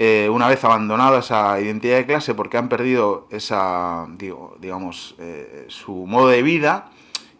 eh, 0.02 0.30
una 0.32 0.48
vez 0.48 0.64
abandonada 0.64 1.20
esa 1.20 1.60
identidad 1.60 1.98
de 1.98 2.06
clase 2.06 2.34
porque 2.34 2.56
han 2.58 2.70
perdido 2.70 3.28
esa, 3.32 4.08
digo, 4.18 4.56
digamos, 4.62 5.16
eh, 5.20 5.66
su 5.68 5.92
modo 5.92 6.30
de 6.30 6.42
vida 6.42 6.90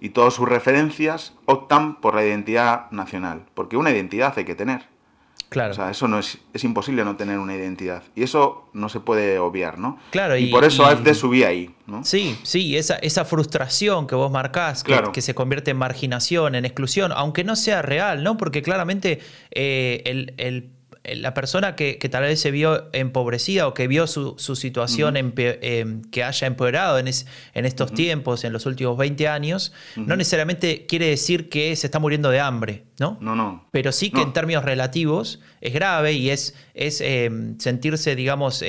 y 0.02 0.10
todas 0.10 0.34
sus 0.34 0.48
referencias, 0.48 1.34
optan 1.46 1.96
por 2.02 2.16
la 2.16 2.26
identidad 2.26 2.92
nacional, 2.92 3.46
porque 3.54 3.78
una 3.78 3.92
identidad 3.92 4.34
hay 4.36 4.44
que 4.44 4.56
tener. 4.56 4.88
Claro. 5.48 5.72
O 5.72 5.74
sea, 5.74 5.90
eso 5.90 6.10
no 6.10 6.20
es, 6.20 6.40
es 6.54 6.64
imposible 6.66 7.06
no 7.06 7.16
tener 7.16 7.40
una 7.40 7.56
identidad. 7.56 8.04
Y 8.14 8.24
eso 8.24 8.70
no 8.74 8.90
se 8.90 9.00
puede 9.00 9.40
obviar, 9.40 9.80
¿no? 9.80 9.98
Claro, 10.12 10.36
y, 10.36 10.52
por 10.52 10.66
eso 10.66 10.86
AFD 10.86 11.14
subía 11.14 11.48
ahí, 11.48 11.74
¿no? 11.88 12.04
Sí, 12.04 12.38
sí, 12.44 12.76
esa, 12.76 12.96
esa 12.96 13.24
frustración 13.24 14.06
que 14.06 14.16
vos 14.16 14.30
marcás, 14.30 14.84
que, 14.84 15.22
se 15.22 15.34
convierte 15.34 15.72
en 15.72 15.78
marginación, 15.78 16.56
en 16.56 16.66
exclusión, 16.66 17.14
aunque 17.14 17.46
no 17.46 17.56
sea 17.56 17.82
real, 17.82 18.22
¿no? 18.22 18.36
Porque 18.36 18.62
claramente 18.62 19.22
eh, 19.52 20.04
el, 20.06 20.34
el 20.38 20.74
la 21.04 21.34
persona 21.34 21.76
que, 21.76 21.96
tal 22.12 22.24
vez 22.24 22.40
se 22.40 22.52
vio 22.52 22.90
empobrecida 22.94 23.68
o 23.68 23.74
que 23.74 23.88
vio 23.88 24.08
su, 24.08 24.38
situación 24.38 25.18
em, 25.18 26.02
que 26.04 26.24
haya 26.24 26.48
empeorado 26.48 27.00
en, 27.00 27.08
en 27.08 27.66
estos 27.66 27.94
tiempos, 27.94 28.44
en 28.44 28.54
los 28.54 28.66
últimos 28.66 28.98
20 28.98 29.28
años, 29.28 29.74
no 29.96 30.16
necesariamente 30.16 30.86
quiere 30.86 31.08
decir 31.08 31.50
que 31.50 31.76
se 31.76 31.88
está 31.88 32.00
muriendo 32.00 32.30
de 32.30 32.40
hambre, 32.40 32.84
¿no? 33.00 33.18
No, 33.22 33.36
no. 33.36 33.68
Pero 33.72 33.92
sí 33.92 34.12
que 34.12 34.22
en 34.22 34.34
términos 34.34 34.64
relativos 34.64 35.40
es 35.62 35.74
grave 35.74 36.14
y 36.14 36.30
es, 36.30 36.56
es 36.74 37.02
em, 37.02 37.58
sentirse, 37.60 38.16
digamos, 38.16 38.64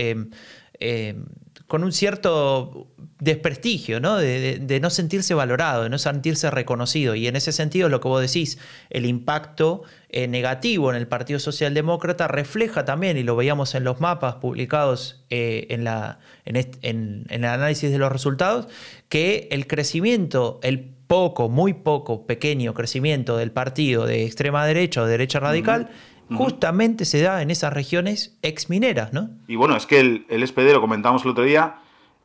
con 1.71 1.85
un 1.85 1.93
cierto 1.93 2.89
desprestigio, 3.21 4.01
¿no? 4.01 4.17
De, 4.17 4.81
no 4.83 4.91
sentirse 4.91 5.35
valorado, 5.35 5.85
de 5.85 5.89
no 5.89 5.99
sentirse 5.99 6.51
reconocido. 6.51 7.15
Y 7.15 7.29
en 7.29 7.37
ese 7.37 7.53
sentido, 7.53 7.89
lo 7.89 8.01
que 8.01 8.09
vos 8.09 8.21
decís, 8.21 8.59
el 8.91 9.07
impacto 9.07 9.85
eh, 10.09 10.27
negativo 10.27 10.91
en 10.91 10.97
el 10.97 11.07
Partido 11.07 11.39
Socialdemócrata 11.39 12.27
refleja 12.27 12.85
también, 12.85 13.17
y 13.19 13.23
lo 13.23 13.37
veíamos 13.37 13.77
en 13.77 13.85
los 13.85 14.01
mapas 14.01 14.35
publicados 14.35 15.23
eh, 15.31 15.69
en, 15.71 15.85
la, 15.85 16.19
en, 16.45 17.27
el 17.29 17.45
análisis 17.45 17.93
de 17.93 17.99
los 17.99 18.11
resultados, 18.11 18.67
que 19.09 19.47
el 19.53 19.69
crecimiento, 19.69 20.59
el 20.65 20.81
poco, 21.07 21.49
muy 21.49 21.73
poco, 21.73 22.27
pequeño 22.27 22.75
crecimiento 22.75 23.37
del 23.37 23.53
partido 23.53 24.07
de 24.07 24.25
extrema 24.25 24.67
derecha 24.67 25.03
o 25.03 25.07
derecha 25.07 25.39
radical, 25.39 25.89
justamente 26.35 27.05
se 27.05 27.21
da 27.21 27.43
en 27.43 27.51
esas 27.51 27.73
regiones 27.73 28.39
exmineras, 28.43 29.13
¿no? 29.13 29.31
Y 29.49 29.57
bueno, 29.57 29.77
es 29.77 29.87
que 29.87 30.01
el, 30.01 30.27
el 30.29 30.47
SPD, 30.47 30.73
lo 30.73 30.81
comentamos 30.81 31.25
el 31.25 31.31
otro 31.31 31.45
día, 31.45 31.77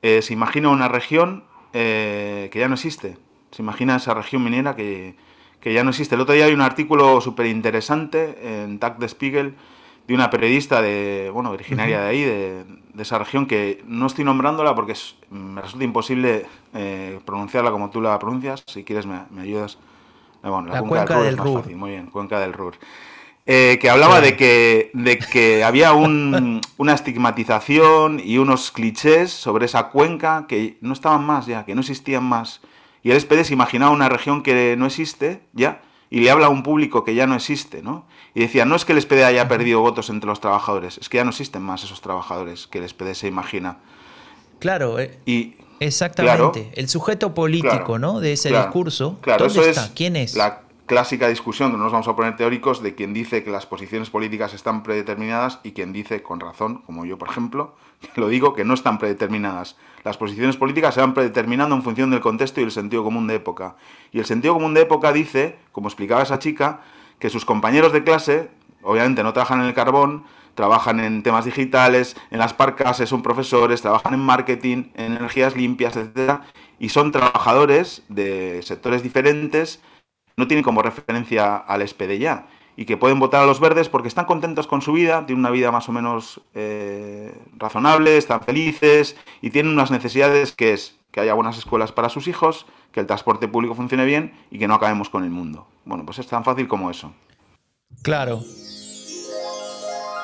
eh, 0.02 0.22
se 0.22 0.34
imagina 0.34 0.70
una 0.70 0.88
región 0.88 1.46
eh, 1.74 2.50
que 2.52 2.60
ya 2.60 2.68
no 2.68 2.76
existe. 2.76 3.18
Se 3.50 3.64
imagina 3.64 3.96
esa 3.96 4.14
región 4.14 4.44
minera 4.44 4.76
que, 4.76 5.16
ya 5.64 5.84
no 5.84 5.90
existe. 5.90 6.14
El 6.14 6.22
otro 6.22 6.36
día 6.36 6.46
hay 6.46 6.54
un 6.54 6.62
artículo 6.62 7.20
súper 7.22 7.48
interesante 7.48 8.62
en 8.62 8.78
Tag 8.78 9.00
de 9.00 9.10
Spiegel 9.10 9.56
de 10.08 10.14
una 10.14 10.30
periodista 10.30 10.80
de, 10.80 11.32
bueno, 11.34 11.50
originaria 11.50 12.02
de 12.02 12.08
ahí, 12.08 12.22
de, 12.22 12.66
esa 13.00 13.18
región, 13.18 13.48
que 13.48 13.84
no 13.88 14.06
estoy 14.06 14.24
nombrándola 14.24 14.76
porque 14.76 14.94
me 15.32 15.60
resulta 15.60 15.84
imposible 15.84 16.46
eh, 16.76 17.20
pronunciarla 17.26 17.72
como 17.72 17.90
tú 17.90 18.00
la 18.00 18.20
pronuncias. 18.20 18.64
Si 18.68 18.84
quieres 18.84 19.08
me, 19.08 19.22
ayudas. 19.42 19.80
Bueno, 20.44 20.68
la, 20.68 20.84
cuenca, 20.84 21.20
del 21.20 21.36
Ruhr, 21.36 21.62
Fácil. 21.62 21.78
Muy 21.78 21.90
bien, 21.90 22.06
cuenca 22.12 22.40
del 22.40 22.54
Ruhr. 22.54 22.76
Eh, 23.48 23.78
que 23.80 23.92
hablaba 23.92 24.22
de 24.22 24.36
que, 24.36 24.90
de 24.94 25.20
que 25.20 25.64
había 25.64 25.94
una 25.94 26.94
estigmatización 26.94 28.20
y 28.24 28.40
unos 28.40 28.72
clichés 28.72 29.32
sobre 29.32 29.66
esa 29.66 29.90
cuenca 29.90 30.46
que 30.48 30.78
no 30.82 30.94
estaban 30.94 31.24
más 31.24 31.46
ya, 31.46 31.64
que 31.64 31.75
no 31.75 31.82
existían 31.82 32.24
más. 32.24 32.62
Y 33.04 33.12
el 33.12 33.22
SPD 33.22 33.44
se 33.44 33.54
imaginaba 33.54 33.92
una 33.92 34.10
región 34.10 34.42
que 34.42 34.75
no 34.78 34.88
existe 34.88 35.42
ya 35.54 35.82
y 36.10 36.22
le 36.22 36.32
habla 36.32 36.48
a 36.48 36.50
un 36.50 36.64
público 36.64 37.04
que 37.04 37.14
ya 37.14 37.28
no 37.28 37.36
existe, 37.36 37.84
¿no? 37.84 38.08
Y 38.34 38.40
decía, 38.40 38.66
no 38.66 38.75
es 38.75 38.84
que 38.84 38.94
el 38.94 39.02
SPD 39.02 39.24
haya 39.24 39.48
perdido 39.48 39.82
votos 39.82 40.10
entre 40.10 40.28
los 40.28 40.40
trabajadores, 40.40 40.98
es 40.98 41.08
que 41.08 41.18
ya 41.18 41.24
no 41.24 41.30
existen 41.30 41.62
más 41.62 41.84
esos 41.84 42.02
trabajadores 42.02 42.68
que 42.68 42.80
el 42.80 42.90
SPD 42.90 43.14
se 43.14 43.28
imagina. 43.28 43.78
Claro, 44.60 45.00
eh, 45.00 45.20
y, 45.25 45.56
exactamente. 45.80 46.72
el 46.74 46.90
sujeto 46.90 47.34
político, 47.36 48.00
¿no? 48.00 48.20
De 48.20 48.34
ese 48.34 48.50
discurso. 48.50 49.20
Claro, 49.22 49.48
¿Dónde 49.48 49.70
está? 49.70 49.92
¿Quién 49.94 50.16
es? 50.16 50.36
Clásica 50.86 51.27
discusión, 51.27 51.72
que 51.72 51.77
no 51.77 51.84
nos 51.84 51.92
vamos 51.92 52.08
a 52.08 52.15
poner 52.15 52.36
teóricos, 52.36 52.82
de 52.82 52.96
quien 52.96 53.13
dice 53.13 53.44
que 53.44 53.51
las 53.51 53.65
posiciones 53.65 54.10
políticas 54.10 54.54
están 54.54 54.84
predeterminadas 54.84 55.60
y 55.63 55.72
quien 55.72 55.94
dice, 55.94 56.22
con 56.22 56.39
razón, 56.39 56.84
como 56.86 57.06
yo 57.06 57.18
por 57.18 57.30
ejemplo, 57.30 57.75
lo 58.15 58.27
digo, 58.27 58.54
que 58.54 58.65
no 58.65 58.74
están 58.74 58.98
predeterminadas. 58.98 59.77
Las 60.04 60.18
posiciones 60.18 60.58
políticas 60.58 60.94
se 60.94 61.01
van 61.01 61.13
predeterminando 61.13 61.75
en 61.75 61.84
función 61.84 62.12
del 62.12 62.22
contexto 62.22 62.62
y 62.62 62.63
el 62.63 62.72
sentido 62.72 63.04
común 63.04 63.27
de 63.27 63.36
época. 63.36 63.75
Y 64.12 64.20
el 64.20 64.25
sentido 64.25 64.54
común 64.54 64.74
de 64.74 64.82
época 64.82 65.12
dice, 65.12 65.58
como 65.72 65.88
explicaba 65.88 66.22
esa 66.22 66.39
chica, 66.39 66.82
que 67.20 67.30
sus 67.30 67.46
compañeros 67.46 67.92
de 67.92 68.04
clase, 68.04 68.50
obviamente 68.84 69.24
no 69.24 69.34
trabajan 69.34 69.62
en 69.62 69.68
el 69.68 69.74
carbón, 69.74 70.25
trabajan 70.54 71.00
en 71.00 71.24
temas 71.24 71.46
digitales, 71.46 72.15
en 72.32 72.39
las 72.39 72.54
parcases 72.54 73.10
son 73.10 73.22
profesores, 73.22 73.82
trabajan 73.82 74.13
en 74.13 74.22
marketing, 74.22 74.86
en 74.96 75.18
energías 75.18 75.56
limpias, 75.56 75.98
etc. 75.98 76.39
Y 76.80 76.89
son 76.89 77.12
trabajadores 77.12 78.04
de 78.08 78.62
sectores 78.63 79.04
diferentes 79.04 79.82
no 80.38 80.48
tienen 80.48 80.63
como 80.63 80.82
referencia 80.82 81.58
al 81.58 81.88
SPD 81.88 82.18
ya 82.18 82.48
y 82.77 82.86
que 82.86 82.98
pueden 82.98 83.20
votar 83.20 83.44
a 83.44 83.46
los 83.46 83.60
verdes 83.60 83.89
porque 83.89 84.08
están 84.08 84.25
contentos 84.25 84.68
con 84.68 84.82
su 84.82 84.94
vida, 84.94 85.25
tienen 85.25 85.39
una 85.39 85.50
vida 85.50 85.72
más 85.72 85.88
o 85.88 85.92
menos 85.92 86.42
eh, 86.54 87.34
razonable, 87.58 88.18
están 88.18 88.42
felices 88.42 89.15
y 89.42 89.50
tienen 89.50 89.72
unas 89.72 89.92
necesidades 89.92 90.51
que 90.51 90.74
es 90.74 90.98
que 91.12 91.22
haya 91.22 91.34
buenas 91.34 91.58
escuelas 91.58 91.94
para 91.94 92.10
sus 92.10 92.27
hijos, 92.27 92.65
que 92.92 93.00
el 93.00 93.08
transporte 93.08 93.48
público 93.48 93.74
funcione 93.74 94.04
bien 94.04 94.34
y 94.51 94.60
que 94.60 94.68
no 94.68 94.74
acabemos 94.74 95.10
con 95.10 95.24
el 95.24 95.30
mundo. 95.30 95.65
Bueno, 95.86 96.06
pues 96.06 96.20
es 96.20 96.27
tan 96.27 96.44
fácil 96.44 96.68
como 96.68 96.92
eso. 96.92 97.13
Claro. 98.01 98.42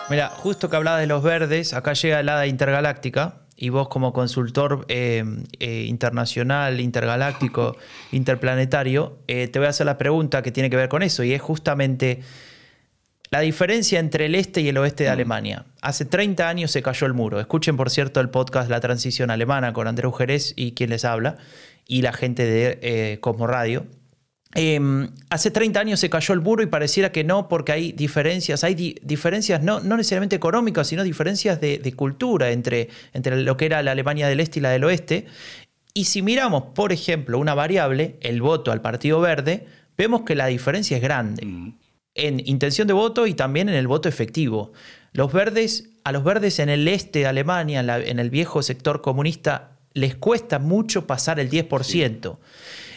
Mira, 0.10 0.28
justo 0.28 0.70
que 0.70 0.76
hablaba 0.76 0.98
de 0.98 1.08
los 1.08 1.24
verdes, 1.24 1.74
acá 1.74 1.94
llega 1.94 2.22
la 2.24 2.46
intergaláctica, 2.46 3.44
y 3.62 3.70
vos 3.70 3.90
como 3.90 4.12
consultor 4.12 4.86
eh, 4.88 5.24
eh, 5.60 5.86
internacional, 5.88 6.80
intergaláctico, 6.80 7.78
interplanetario, 8.12 9.20
eh, 9.28 9.48
te 9.50 9.60
voy 9.60 9.68
a 9.68 9.70
hacer 9.70 9.86
la 9.86 10.00
pregunta 10.00 10.42
que 10.42 10.52
tiene 10.52 10.72
que 10.72 10.78
ver 10.78 10.90
con 10.90 11.04
eso, 11.04 11.24
y 11.24 11.32
es 11.32 11.42
justamente 11.44 12.24
la 13.30 13.40
diferencia 13.42 14.00
entre 14.00 14.26
el 14.26 14.34
este 14.34 14.62
y 14.62 14.70
el 14.70 14.78
oeste 14.80 15.04
de 15.04 15.12
mm. 15.12 15.14
Alemania. 15.14 15.66
Hace 15.84 16.06
30 16.06 16.50
años 16.50 16.72
se 16.72 16.82
cayó 16.82 17.06
el 17.06 17.14
muro. 17.14 17.40
Escuchen, 17.40 17.78
por 17.78 17.92
cierto, 17.92 18.20
el 18.20 18.32
podcast 18.32 18.68
La 18.68 18.80
Transición 18.80 19.30
Alemana 19.30 19.74
con 19.74 19.88
Andrés 19.88 20.12
Jerez 20.18 20.54
y 20.56 20.72
quien 20.72 20.90
les 20.90 21.06
habla, 21.06 21.38
y 21.88 22.02
la 22.02 22.14
gente 22.14 22.46
de 22.46 23.20
Cosmo 23.22 23.46
Radio. 23.46 23.86
Em, 24.54 25.10
hace 25.30 25.50
30 25.50 25.80
años 25.80 26.00
se 26.00 26.10
cayó 26.10 26.34
el 26.34 26.42
muro 26.42 26.62
y 26.62 26.66
pareciera 26.66 27.12
que 27.12 27.24
no, 27.24 27.48
porque 27.48 27.72
hay 27.72 27.92
diferencias, 27.94 28.64
hay 28.64 28.76
diferencias 29.02 29.64
no, 29.64 29.80
no, 29.80 29.96
necesariamente 29.96 30.36
económicas, 30.36 30.88
sino 30.88 31.04
diferencias 31.04 31.62
de, 31.62 31.94
cultura 31.96 32.52
entre, 32.52 32.90
entre 33.14 33.42
lo 33.42 33.56
que 33.56 33.66
era 33.66 33.82
la 33.82 33.92
Alemania 33.92 34.28
del 34.28 34.40
Este 34.42 34.60
y 34.60 34.62
la 34.62 34.70
del 34.72 34.84
Oeste. 34.84 35.26
Y 35.94 36.06
si 36.06 36.22
miramos, 36.22 36.64
por 36.76 36.92
ejemplo, 36.92 37.40
una 37.40 37.54
variable, 37.54 38.18
el 38.22 38.42
voto 38.42 38.72
al 38.72 38.82
Partido 38.82 39.22
Verde, 39.22 39.68
vemos 39.98 40.24
que 40.24 40.36
la 40.36 40.48
diferencia 40.48 40.98
es 40.98 41.04
grande 41.04 41.46
mm. 41.46 41.78
en 42.16 42.40
intención 42.46 42.88
de 42.88 42.94
voto 42.94 43.28
y 43.28 43.34
también 43.34 43.70
en 43.70 43.76
el 43.76 43.88
voto 43.88 44.10
efectivo. 44.10 44.74
Los 45.14 45.32
verdes, 45.32 45.92
a 46.04 46.12
los 46.12 46.24
verdes 46.24 46.60
en 46.60 46.70
el 46.70 46.88
este 46.88 47.20
de 47.20 47.28
Alemania, 47.28 47.80
en 47.80 48.20
el 48.20 48.30
viejo 48.30 48.62
sector 48.64 49.02
comunista, 49.02 49.71
les 49.94 50.16
cuesta 50.16 50.60
mucho 50.60 51.08
pasar 51.08 51.40
el 51.40 51.50
10%. 51.50 52.38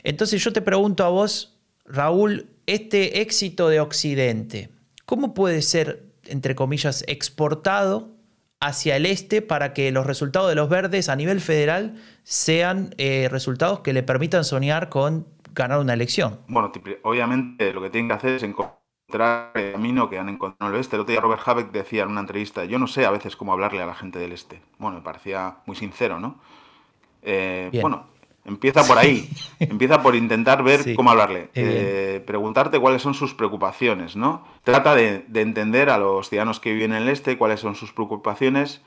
Entonces 0.03 0.43
yo 0.43 0.53
te 0.53 0.63
pregunto 0.63 1.05
a 1.05 1.09
vos, 1.09 1.59
Raúl, 1.85 2.47
este 2.67 3.21
éxito 3.21 3.69
de 3.69 3.81
Occidente, 3.81 4.71
¿cómo 5.05 5.35
puede 5.35 5.63
ser, 5.63 6.05
entre 6.25 6.55
comillas, 6.55 7.05
exportado 7.09 8.15
hacia 8.61 8.97
el 8.97 9.07
este 9.07 9.43
para 9.43 9.75
que 9.75 9.93
los 9.93 10.07
resultados 10.07 10.49
de 10.49 10.55
los 10.55 10.69
verdes 10.69 11.09
a 11.09 11.17
nivel 11.17 11.41
federal 11.41 11.97
sean 12.23 12.95
eh, 12.97 13.29
resultados 13.31 13.81
que 13.81 13.93
le 13.93 14.03
permitan 14.03 14.45
soñar 14.45 14.89
con 14.89 15.27
ganar 15.53 15.79
una 15.81 15.93
elección? 15.93 16.41
Bueno, 16.49 16.73
obviamente 17.03 17.73
lo 17.73 17.83
que 17.83 17.91
tienen 17.91 18.09
que 18.09 18.15
hacer 18.15 18.31
es 18.37 18.43
encontrar 18.43 18.85
el 19.55 19.73
camino 19.73 20.09
que 20.09 20.19
han 20.19 20.29
encontrado 20.29 20.71
en 20.71 20.75
el 20.75 20.79
oeste. 20.79 20.97
El 20.97 21.03
otro 21.03 21.13
día 21.13 21.21
Robert 21.21 21.43
Habeck 21.45 21.73
decía 21.73 22.05
en 22.05 22.11
una 22.11 22.21
entrevista, 22.21 22.65
yo 22.65 22.79
no 22.79 22.87
sé 22.87 23.05
a 23.05 23.11
veces 23.11 23.37
cómo 23.37 23.53
hablarle 23.53 23.83
a 23.83 23.87
la 23.87 23.95
gente 23.95 24.19
del 24.19 24.33
este. 24.33 24.61
Bueno, 24.79 24.97
me 24.97 25.03
parecía 25.03 25.59
muy 25.67 25.77
sincero, 25.77 26.19
¿no? 26.19 26.41
Eh, 27.25 27.71
bueno, 27.81 28.07
empieza 28.45 28.85
por 28.85 28.99
ahí, 28.99 29.29
empieza 29.59 30.03
por 30.03 30.15
intentar 30.15 30.63
ver 30.63 30.95
cómo 30.95 31.11
hablarle, 31.11 31.49
eh, 31.55 32.23
preguntarte 32.27 32.79
cuáles 32.79 33.03
son 33.03 33.15
sus 33.15 33.35
preocupaciones, 33.35 34.17
¿no? 34.17 34.45
Trata 34.63 34.95
de, 34.95 35.25
entender 35.35 35.91
a 35.91 35.99
los 35.99 36.29
ciudadanos 36.29 36.61
que 36.61 36.73
viven 36.73 36.93
en 36.93 37.03
el 37.03 37.09
este 37.09 37.39
cuáles 37.39 37.61
son 37.61 37.75
sus 37.75 37.93
preocupaciones, 37.93 38.83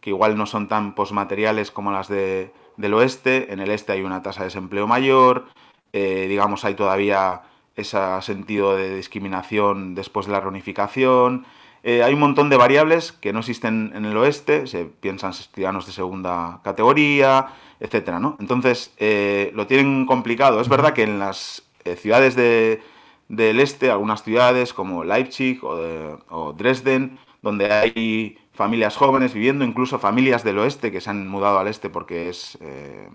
que 0.00 0.10
igual 0.10 0.36
no 0.36 0.46
son 0.46 0.68
tan 0.68 0.94
posmateriales 0.94 1.70
como 1.70 1.92
las 1.92 2.08
de, 2.08 2.52
del 2.76 2.94
oeste. 2.94 3.52
En 3.52 3.60
el 3.60 3.70
este 3.70 3.92
hay 3.92 4.02
una 4.02 4.22
tasa 4.22 4.40
de 4.40 4.46
desempleo 4.46 4.86
mayor, 4.86 5.46
eh, 5.92 6.26
digamos, 6.28 6.64
hay 6.64 6.74
todavía 6.74 7.42
ese 7.76 7.98
sentido 8.22 8.76
de 8.76 8.96
discriminación 8.96 9.94
después 9.94 10.26
de 10.26 10.32
la 10.32 10.40
reunificación. 10.40 11.46
Eh, 11.84 12.02
hay 12.02 12.14
un 12.14 12.20
montón 12.20 12.48
de 12.48 12.56
variables 12.56 13.10
que 13.12 13.32
no 13.32 13.40
existen 13.40 13.92
en 13.94 14.04
el 14.04 14.16
oeste, 14.16 14.66
se 14.66 14.84
piensan 14.84 15.32
ciudadanos 15.32 15.86
de 15.86 15.92
segunda 15.92 16.60
categoría, 16.62 17.48
etcétera, 17.80 18.20
¿no? 18.20 18.36
Entonces, 18.38 18.94
eh, 18.98 19.50
lo 19.54 19.66
tienen 19.66 20.06
complicado. 20.06 20.60
Es 20.60 20.68
verdad 20.68 20.92
que 20.92 21.02
en 21.02 21.18
las 21.18 21.64
eh, 21.84 21.96
ciudades 21.96 22.36
del 22.36 23.60
este, 23.60 23.90
algunas 23.90 24.22
ciudades 24.22 24.72
como 24.72 25.02
Leipzig 25.02 25.58
o, 25.64 26.54
Dresden, 26.56 27.18
donde 27.42 27.72
hay 27.72 28.38
familias 28.52 28.96
jóvenes 28.96 29.34
viviendo, 29.34 29.64
incluso 29.64 29.98
familias 29.98 30.44
del 30.44 30.58
oeste 30.58 30.92
que 30.92 31.00
se 31.00 31.10
han 31.10 31.26
mudado 31.26 31.58
al 31.58 31.66
este 31.66 31.88
porque 31.90 32.28
es 32.28 32.58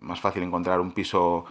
más 0.01 0.19
fácil 0.19 0.43
encontrar 0.43 0.81
un 0.81 0.91
piso 0.91 1.45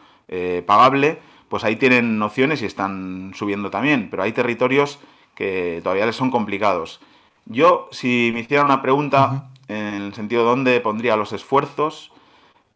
pagable, 0.66 1.18
pues 1.48 1.64
ahí 1.64 1.76
tienen 1.76 2.18
nociones 2.18 2.60
y 2.60 2.66
están 2.66 3.32
subiendo 3.34 3.70
también, 3.70 4.08
pero 4.10 4.24
hay 4.24 4.32
territorios 4.32 4.98
que 5.36 5.80
todavía 5.84 6.06
les 6.06 6.16
son 6.16 6.32
complicados. 6.32 7.00
Yo, 7.44 7.88
si 7.92 8.32
me 8.34 8.40
hiciera 8.40 8.64
una 8.64 8.82
pregunta 8.82 9.50
en 9.68 10.02
el 10.02 10.14
sentido 10.14 10.42
de 10.42 10.48
dónde 10.48 10.80
pondría 10.80 11.16
los 11.16 11.32
esfuerzos, 11.32 12.10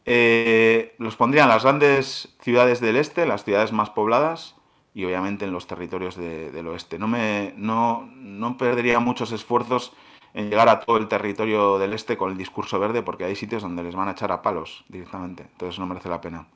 eh, 0.05 0.95
los 0.99 1.17
pondría 1.17 1.43
en 1.43 1.49
las 1.49 1.64
grandes 1.64 2.37
ciudades 2.40 2.81
del 2.81 2.97
este, 2.97 3.26
las 3.26 3.43
ciudades 3.43 3.73
más 3.73 3.90
pobladas, 3.90 4.55
y 4.95 5.05
obviamente 5.05 5.45
en 5.45 5.52
los 5.52 5.67
territorios 5.67 6.17
del 6.17 6.67
oeste. 6.67 6.99
No, 6.99 7.09
me, 7.09 7.55
no, 7.57 8.09
no 8.17 8.57
perdería 8.59 8.99
muchos 8.99 9.33
esfuerzos 9.33 9.93
en 10.35 10.50
llegar 10.50 10.69
a 10.69 10.81
todo 10.81 10.97
el 10.97 11.09
territorio 11.09 11.79
del 11.79 11.93
este 11.93 12.17
con 12.17 12.33
el 12.33 12.38
discurso 12.38 12.79
verde, 12.79 13.02
porque 13.02 13.25
hay 13.25 13.37
sitios 13.37 13.62
donde 13.62 13.83
les 13.83 13.95
van 13.95 14.09
a 14.09 14.12
echar 14.12 14.33
a 14.33 14.43
palos 14.43 14.85
directamente. 14.88 15.45
Entonces 15.45 15.79
no 15.79 15.87
merece 15.87 16.09
la 16.09 16.21
pena. 16.21 16.47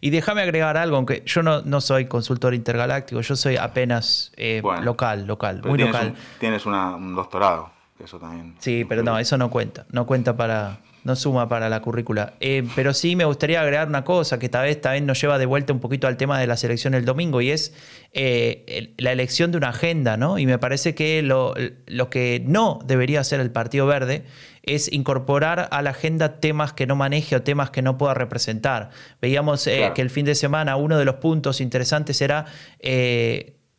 Y 0.00 0.10
déjame 0.10 0.42
agregar 0.42 0.76
algo, 0.76 0.96
aunque 0.96 1.22
yo 1.26 1.42
no, 1.42 1.62
no, 1.62 1.80
soy 1.80 2.06
consultor 2.06 2.54
intergaláctico, 2.54 3.20
yo 3.20 3.36
soy 3.36 3.56
apenas 3.56 4.32
eh, 4.36 4.62
local, 4.82 5.26
local, 5.26 5.62
muy 5.64 5.78
local. 5.78 6.14
tienes 6.38 6.66
un 6.66 7.14
doctorado, 7.14 7.70
eso 8.02 8.18
también. 8.18 8.54
Sí, 8.58 8.84
pero 8.88 9.02
no, 9.02 9.18
eso 9.18 9.36
no 9.38 9.50
cuenta, 9.50 9.86
no 9.90 10.06
cuenta 10.06 10.36
para, 10.36 10.78
no 11.08 11.16
suma 11.16 11.48
para 11.48 11.68
la 11.68 11.80
currícula. 11.80 12.34
Eh, 12.38 12.62
pero 12.76 12.94
sí 12.94 13.16
me 13.16 13.24
gustaría 13.24 13.60
agregar 13.60 13.88
una 13.88 14.04
cosa 14.04 14.38
que 14.38 14.48
tal 14.48 14.66
vez 14.66 14.80
también 14.80 15.06
nos 15.06 15.20
lleva 15.20 15.38
de 15.38 15.46
vuelta 15.46 15.72
un 15.72 15.80
poquito 15.80 16.06
al 16.06 16.16
tema 16.16 16.38
de 16.38 16.46
la 16.46 16.56
selección 16.56 16.94
el 16.94 17.04
domingo 17.04 17.40
y 17.40 17.50
es 17.50 17.74
eh, 18.12 18.94
la 18.98 19.10
elección 19.10 19.50
de 19.50 19.58
una 19.58 19.70
agenda, 19.70 20.16
¿no? 20.16 20.38
Y 20.38 20.46
me 20.46 20.58
parece 20.58 20.94
que 20.94 21.22
lo, 21.22 21.54
lo 21.86 22.10
que 22.10 22.42
no 22.46 22.78
debería 22.84 23.20
hacer 23.20 23.40
el 23.40 23.50
Partido 23.50 23.86
Verde 23.86 24.24
es 24.62 24.92
incorporar 24.92 25.68
a 25.72 25.82
la 25.82 25.90
agenda 25.90 26.40
temas 26.40 26.74
que 26.74 26.86
no 26.86 26.94
maneje 26.94 27.34
o 27.34 27.42
temas 27.42 27.70
que 27.70 27.80
no 27.82 27.96
pueda 27.96 28.14
representar. 28.14 28.90
Veíamos 29.20 29.66
eh, 29.66 29.92
que 29.94 30.02
el 30.02 30.10
fin 30.10 30.26
de 30.26 30.34
semana 30.34 30.76
uno 30.76 30.98
de 30.98 31.06
los 31.06 31.16
puntos 31.16 31.60
interesantes 31.60 32.20
era 32.20 32.44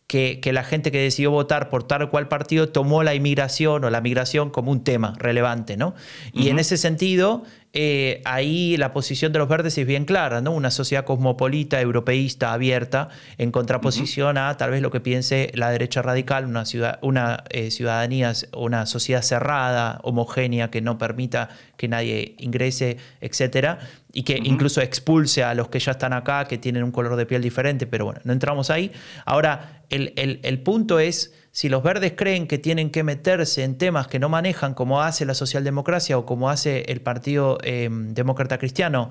que, 0.10 0.42
la 0.52 0.64
gente 0.64 0.92
que 0.92 1.00
decidió 1.00 1.30
votar 1.30 1.70
por 1.70 1.84
tal 1.84 2.02
o 2.02 2.10
cual 2.10 2.28
partido 2.28 2.70
tomó 2.70 3.04
la 3.04 3.14
inmigración 3.14 3.84
o 3.84 3.92
la 3.92 4.02
migración 4.02 4.50
como 4.50 4.72
un 4.72 4.84
tema 4.84 5.14
relevante, 5.20 5.78
¿no? 5.78 5.94
Y 6.34 6.50
en 6.50 6.58
ese 6.58 6.78
sentido, 6.78 7.44
eh, 7.72 8.24
ahí 8.26 8.78
la 8.78 8.94
posición 8.94 9.32
de 9.32 9.38
los 9.38 9.48
verdes 9.48 9.78
es 9.78 9.86
bien 9.86 10.06
clara, 10.06 10.42
¿no? 10.42 10.52
Una 10.52 10.72
sociedad 10.72 11.06
cosmopolita, 11.06 11.80
europeísta, 11.80 12.52
abierta, 12.52 13.10
en 13.38 13.52
contraposición 13.52 14.40
a 14.40 14.58
tal 14.58 14.72
vez 14.72 14.82
lo 14.82 14.90
que 14.90 15.00
piense 15.00 15.52
la 15.54 15.70
derecha 15.70 16.02
radical, 16.02 16.46
una, 16.46 16.66
ciudad, 16.66 16.98
una 17.04 17.44
eh, 17.52 17.70
ciudadanía, 17.70 18.34
una 18.58 18.88
sociedad 18.88 19.22
cerrada, 19.22 20.00
homogénea, 20.04 20.72
que 20.72 20.82
no 20.82 20.98
permita 20.98 21.50
que 21.78 21.88
nadie 21.88 22.36
ingrese, 22.40 22.98
etcétera, 23.22 23.78
y 24.12 24.24
que 24.24 24.40
incluso 24.44 24.82
expulse 24.82 25.44
a 25.44 25.54
los 25.54 25.70
que 25.70 25.80
ya 25.80 25.92
están 25.92 26.14
acá, 26.14 26.46
que 26.46 26.58
tienen 26.58 26.84
un 26.84 26.92
color 26.92 27.16
de 27.18 27.28
piel 27.28 27.44
diferente, 27.44 27.86
pero 27.86 28.06
bueno, 28.06 28.20
no 28.24 28.34
entramos 28.34 28.72
ahí. 28.72 28.92
Ahora, 29.26 29.84
el, 29.90 30.12
el 30.16 30.60
punto 30.62 31.00
es 31.00 31.34
si 31.60 31.68
los 31.68 31.84
verdes 31.84 32.14
creen 32.16 32.48
que 32.48 32.58
tienen 32.58 32.90
que 32.90 33.04
meterse 33.04 33.66
en 33.66 33.78
temas 33.78 34.08
que 34.08 34.18
no 34.18 34.30
manejan 34.30 34.74
como 34.74 35.02
hace 35.02 35.26
la 35.26 35.34
socialdemocracia 35.34 36.18
o 36.18 36.26
como 36.26 36.50
hace 36.50 36.84
el 36.88 37.02
Partido 37.02 37.58
em, 37.64 38.14
Demócrata 38.14 38.58
Cristiano, 38.58 39.10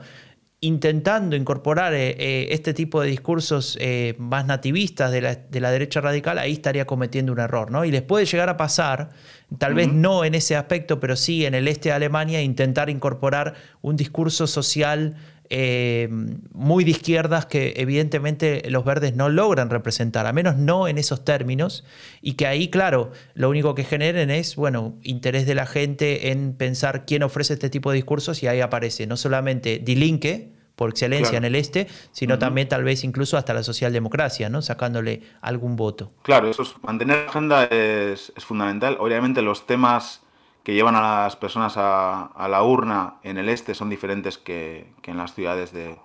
intentando 0.61 1.37
incorporar 1.37 1.93
eh, 1.93 2.17
eh, 2.19 2.49
este 2.53 2.73
tipo 2.73 3.03
de 3.03 3.11
discursos 3.11 3.77
eh, 3.83 4.15
más 4.17 4.47
nativistas 4.47 5.13
de 5.13 5.21
la, 5.61 5.71
derecha 5.71 6.01
radical, 6.01 6.39
ahí 6.39 6.55
estaría 6.55 6.87
cometiendo 6.87 7.33
un 7.33 7.39
error. 7.41 7.71
¿no? 7.71 7.85
Y 7.85 7.91
les 7.91 8.01
puede 8.01 8.25
llegar 8.25 8.49
a 8.49 8.57
pasar, 8.57 9.11
tal 9.59 9.75
vez 9.75 9.93
no 9.93 10.25
en 10.25 10.35
ese 10.35 10.57
aspecto, 10.57 11.01
pero 11.01 11.17
sí 11.17 11.45
en 11.45 11.55
el 11.55 11.69
este 11.69 11.91
de 11.91 11.97
Alemania, 11.97 12.41
intentar 12.41 12.89
incorporar 12.89 13.57
un 13.83 13.97
discurso 13.97 14.47
social 14.47 15.17
eh, 15.51 16.09
muy 16.53 16.85
de 16.85 16.91
izquierdas 16.91 17.47
que 17.47 17.75
evidentemente 17.77 18.63
los 18.71 18.85
verdes 18.85 19.15
no 19.15 19.29
logran 19.29 19.71
representar, 19.71 20.27
a 20.27 20.33
menos 20.33 20.57
no 20.57 20.89
en 20.89 20.99
esos 20.99 21.25
términos, 21.25 21.85
y 22.21 22.35
que 22.35 22.47
ahí, 22.47 22.69
claro, 22.69 23.13
lo 23.35 23.49
único 23.49 23.75
que 23.75 23.85
generen 23.85 24.31
es, 24.31 24.57
bueno, 24.57 24.97
interés 25.03 25.47
de 25.47 25.55
la 25.55 25.67
gente 25.67 26.31
en 26.31 26.55
pensar 26.55 27.07
quién 27.07 27.23
ofrece 27.23 27.55
este 27.55 27.71
tipo 27.71 27.91
de 27.91 27.97
discursos 27.97 28.43
y 28.43 28.47
ahí 28.47 28.61
aparece 28.61 29.07
no 29.07 29.17
solamente 29.17 29.79
Dilinque, 29.79 30.59
por 30.79 30.91
excelencia 30.91 31.37
en 31.37 31.45
el 31.45 31.57
este, 31.57 31.89
sino 32.13 32.39
también 32.39 32.69
tal 32.69 32.85
vez 32.85 33.03
incluso 33.03 33.37
hasta 33.37 33.53
la 33.53 33.65
socialdemocracia, 33.65 34.49
¿no? 34.49 34.63
Sacándole 34.63 35.23
algún 35.41 35.75
voto. 35.75 36.13
Claro, 36.23 36.49
eso 36.49 36.63
es, 36.63 36.73
mantener 36.83 37.25
la 37.25 37.31
agenda 37.31 37.65
es, 37.65 38.33
es 38.37 38.45
fundamental. 38.45 38.97
Obviamente 39.01 39.43
los 39.43 39.67
temas 39.67 40.23
que 40.63 40.75
llevan 40.75 40.97
a 40.97 41.01
las 41.01 41.37
personas 41.37 41.75
a, 41.77 42.47
la 42.49 42.63
urna 42.63 43.15
en 43.23 43.39
el 43.39 43.49
este 43.49 43.75
son 43.75 43.89
diferentes 43.89 44.39
que, 44.39 44.93
en 45.05 45.17
las 45.17 45.35
ciudades 45.35 45.73
de, 45.73 45.99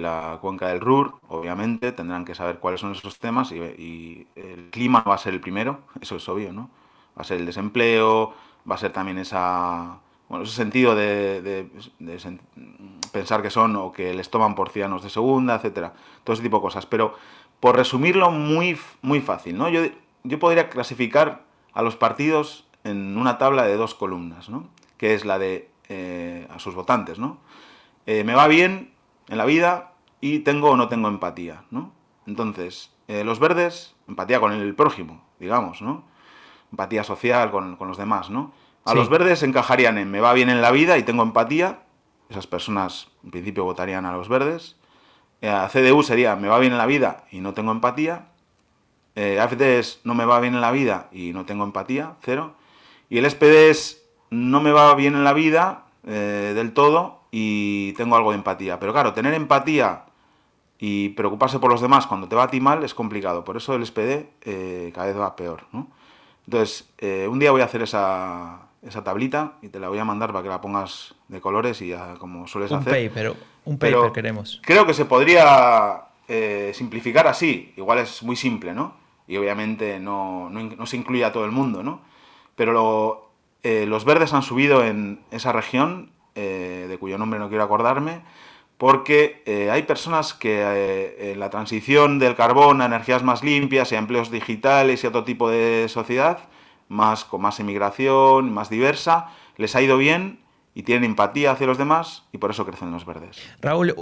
la 0.00 0.38
cuenca 0.40 0.68
del 0.68 0.80
Ruhr, 0.80 1.16
obviamente, 1.28 1.92
tendrán 1.92 2.24
que 2.24 2.34
saber 2.34 2.58
cuáles 2.58 2.80
son 2.80 2.92
esos 2.92 3.18
temas 3.18 3.52
y, 3.52 4.26
el 4.36 4.70
clima 4.70 5.02
va 5.02 5.14
a 5.14 5.18
ser 5.18 5.34
el 5.34 5.40
primero, 5.40 5.80
eso 6.00 6.16
es 6.16 6.28
obvio, 6.28 6.52
¿no? 6.52 6.70
Va 7.16 7.22
a 7.22 7.24
ser 7.24 7.38
el 7.38 7.46
desempleo, 7.46 8.32
va 8.68 8.76
a 8.76 8.78
ser 8.78 8.92
también 8.92 9.18
esa, 9.18 9.98
bueno, 10.28 10.44
ese 10.44 10.54
sentido 10.54 10.94
de, 10.94 11.68
pensar 13.12 13.42
que 13.42 13.50
son 13.50 13.76
o 13.76 13.92
que 13.92 14.14
les 14.14 14.30
toman 14.30 14.54
por 14.54 14.70
ciudadanos 14.70 15.02
de 15.02 15.10
segunda, 15.10 15.56
etcétera, 15.56 15.92
todo 16.24 16.34
ese 16.34 16.42
tipo 16.42 16.56
de 16.56 16.62
cosas. 16.62 16.86
Pero 16.86 17.14
por 17.60 17.76
resumirlo 17.76 18.30
muy, 18.30 18.78
muy 19.02 19.20
fácil, 19.20 19.56
¿no? 19.56 19.68
Yo, 19.68 19.82
yo 20.22 20.38
podría 20.38 20.70
clasificar 20.70 21.42
a 21.74 21.82
los 21.82 21.96
partidos 21.96 22.63
en 22.84 23.16
una 23.16 23.38
tabla 23.38 23.64
de 23.64 23.76
dos 23.76 23.94
columnas, 23.94 24.48
¿no? 24.48 24.68
que 24.98 25.14
es 25.14 25.24
la 25.24 25.38
de 25.38 25.70
eh, 25.88 26.46
a 26.50 26.58
sus 26.58 26.74
votantes. 26.74 27.18
¿no? 27.18 27.38
Eh, 28.06 28.24
me 28.24 28.34
va 28.34 28.46
bien 28.46 28.94
en 29.28 29.38
la 29.38 29.46
vida 29.46 29.92
y 30.20 30.40
tengo 30.40 30.70
o 30.70 30.76
no 30.76 30.88
tengo 30.88 31.08
empatía. 31.08 31.64
¿no? 31.70 31.92
Entonces, 32.26 32.92
eh, 33.08 33.24
los 33.24 33.40
verdes, 33.40 33.94
empatía 34.06 34.38
con 34.38 34.52
el 34.52 34.74
prójimo, 34.74 35.24
digamos, 35.40 35.82
¿no? 35.82 36.04
empatía 36.70 37.04
social 37.04 37.50
con, 37.50 37.76
los 37.80 37.96
demás. 37.96 38.30
¿no? 38.30 38.52
A 38.84 38.94
los 38.94 39.08
verdes 39.08 39.42
encajarían 39.42 39.98
en 39.98 40.10
me 40.10 40.20
va 40.20 40.32
bien 40.34 40.50
en 40.50 40.60
la 40.60 40.70
vida 40.70 40.98
y 40.98 41.02
tengo 41.02 41.22
empatía. 41.22 41.80
Esas 42.28 42.46
personas 42.46 43.08
en 43.22 43.30
principio 43.30 43.64
votarían 43.64 44.04
a 44.06 44.12
los 44.12 44.28
verdes. 44.28 44.76
a 45.42 45.68
CDU 45.68 46.02
sería 46.02 46.36
me 46.36 46.48
va 46.48 46.58
bien 46.58 46.72
en 46.72 46.78
la 46.78 46.86
vida 46.86 47.24
y 47.30 47.40
no 47.40 47.54
tengo 47.54 47.72
empatía. 47.72 48.28
AFD 49.16 49.78
es 49.78 50.00
no 50.04 50.14
me 50.14 50.24
va 50.24 50.40
bien 50.40 50.54
en 50.54 50.60
la 50.60 50.72
vida 50.72 51.08
y 51.12 51.32
no 51.32 51.44
tengo 51.44 51.64
empatía, 51.64 52.16
cero. 52.20 52.56
Y 53.08 53.18
el 53.18 53.30
SPD 53.30 53.70
es, 53.70 54.04
no 54.30 54.60
me 54.60 54.72
va 54.72 54.94
bien 54.94 55.14
en 55.14 55.24
la 55.24 55.32
vida 55.32 55.84
eh, 56.06 56.52
del 56.54 56.72
todo 56.72 57.20
y 57.30 57.92
tengo 57.94 58.16
algo 58.16 58.30
de 58.30 58.38
empatía. 58.38 58.78
Pero 58.78 58.92
claro, 58.92 59.12
tener 59.12 59.34
empatía 59.34 60.04
y 60.78 61.10
preocuparse 61.10 61.58
por 61.58 61.70
los 61.70 61.80
demás 61.80 62.06
cuando 62.06 62.28
te 62.28 62.36
va 62.36 62.44
a 62.44 62.50
ti 62.50 62.60
mal 62.60 62.84
es 62.84 62.94
complicado. 62.94 63.44
Por 63.44 63.56
eso 63.56 63.74
el 63.74 63.86
SPD 63.86 64.28
eh, 64.42 64.92
cada 64.94 65.06
vez 65.06 65.18
va 65.18 65.36
peor. 65.36 65.64
Entonces, 66.46 66.88
eh, 66.98 67.26
un 67.28 67.38
día 67.38 67.50
voy 67.52 67.62
a 67.62 67.64
hacer 67.64 67.82
esa, 67.82 68.60
tablita 69.02 69.54
y 69.62 69.68
te 69.68 69.80
la 69.80 69.88
voy 69.88 69.98
a 69.98 70.04
mandar 70.04 70.32
para 70.32 70.42
que 70.42 70.48
la 70.48 70.60
pongas 70.60 71.14
de 71.28 71.40
colores 71.40 71.80
y 71.80 71.88
ya 71.88 72.14
como 72.14 72.46
sueles 72.46 72.70
un 72.70 72.78
hacer. 72.78 73.08
Paper, 73.08 73.34
un 73.64 73.78
paper 73.78 74.12
queremos. 74.12 74.60
Creo 74.62 74.86
que 74.86 74.94
se 74.94 75.06
podría 75.06 76.04
eh, 76.28 76.72
simplificar 76.74 77.26
así. 77.26 77.72
Igual 77.76 78.00
es 78.00 78.22
muy 78.22 78.36
simple, 78.36 78.74
¿no? 78.74 78.94
Y 79.26 79.36
obviamente 79.36 79.98
no, 79.98 80.50
se 80.84 80.96
incluye 80.96 81.24
a 81.24 81.32
todo 81.32 81.46
el 81.46 81.50
mundo, 81.50 81.82
¿no? 81.82 82.00
Pero 82.56 83.30
eh, 83.62 83.86
los 83.86 84.04
verdes 84.04 84.32
han 84.32 84.42
subido 84.42 84.84
en 84.84 85.20
esa 85.30 85.52
región, 85.52 86.10
de 86.34 86.96
cuyo 86.98 87.16
nombre 87.16 87.38
no 87.38 87.48
quiero 87.48 87.62
acordarme, 87.62 88.22
porque 88.78 89.42
eh, 89.46 89.70
hay 89.70 89.84
personas 89.84 90.34
que 90.34 90.60
eh, 90.60 91.32
en 91.32 91.40
la 91.40 91.50
transición 91.50 92.18
del 92.18 92.34
carbón 92.34 92.80
a 92.80 92.86
energías 92.86 93.22
más 93.22 93.42
limpias 93.42 93.92
y 93.92 93.94
a 93.94 93.98
empleos 93.98 94.30
digitales 94.30 95.04
y 95.04 95.06
otro 95.06 95.24
tipo 95.24 95.48
de 95.48 95.86
sociedad, 95.88 96.48
más, 96.88 97.24
con 97.24 97.40
más 97.40 97.60
emigración, 97.60 98.52
más 98.52 98.68
diversa, 98.68 99.28
les 99.56 99.74
ha 99.76 99.82
ido 99.82 99.96
bien 99.96 100.40
y 100.74 100.82
tienen 100.82 101.04
empatía 101.04 101.52
hacia 101.52 101.66
los 101.66 101.78
demás 101.78 102.24
y 102.32 102.38
por 102.38 102.50
eso 102.50 102.66
crecen 102.66 102.90
los 102.90 103.06
verdes. 103.06 103.40
Raúl, 103.60 103.94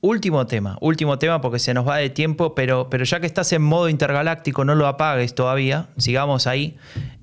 último 0.00 0.46
tema, 0.46 0.76
último 0.80 1.18
tema 1.18 1.40
porque 1.40 1.58
se 1.58 1.74
nos 1.74 1.86
va 1.86 1.96
de 1.96 2.10
tiempo, 2.10 2.54
pero, 2.54 2.88
pero 2.90 3.04
ya 3.04 3.20
que 3.20 3.26
estás 3.26 3.52
en 3.52 3.62
modo 3.62 3.88
intergaláctico, 3.88 4.64
no 4.64 4.74
lo 4.74 4.86
apagues 4.86 5.34
todavía, 5.34 5.88
sigamos 5.96 6.46
ahí. 6.46 6.76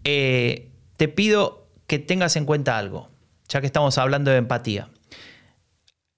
Eh, 0.04 0.70
te 0.96 1.08
pido 1.08 1.68
que 1.88 2.00
tengas 2.00 2.36
en 2.36 2.46
cuenta 2.46 2.78
algo, 2.78 3.10
ya 3.48 3.62
que 3.62 3.68
estamos 3.68 3.98
hablando 3.98 4.32
de 4.32 4.38
empatía. 4.38 4.90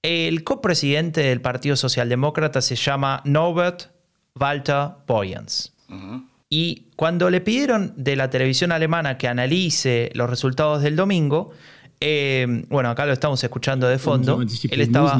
El 0.01 0.43
copresidente 0.43 1.21
del 1.21 1.41
Partido 1.41 1.75
Socialdemócrata 1.75 2.61
se 2.61 2.75
llama 2.75 3.21
Norbert 3.25 3.91
Walter 4.35 4.89
Boyens. 5.05 5.73
Y 6.49 6.87
cuando 6.95 7.29
le 7.29 7.41
pidieron 7.41 7.93
de 7.97 8.15
la 8.15 8.29
televisión 8.29 8.71
alemana 8.71 9.17
que 9.17 9.27
analice 9.27 10.09
los 10.13 10.29
resultados 10.29 10.81
del 10.81 10.95
domingo, 10.95 11.51
eh, 12.01 12.63
bueno, 12.69 12.89
acá 12.89 13.05
lo 13.05 13.13
estamos 13.13 13.43
escuchando 13.43 13.87
de 13.87 13.99
fondo. 13.99 14.41
Él 14.41 14.81
estaba 14.81 15.19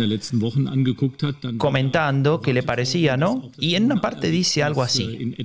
comentando 1.57 2.41
qué 2.41 2.53
le 2.53 2.63
parecía, 2.63 3.17
¿no? 3.17 3.51
Y 3.59 3.75
en 3.75 3.85
una 3.85 3.99
parte 4.01 4.31
dice 4.31 4.63
algo 4.63 4.81
así. 4.81 5.35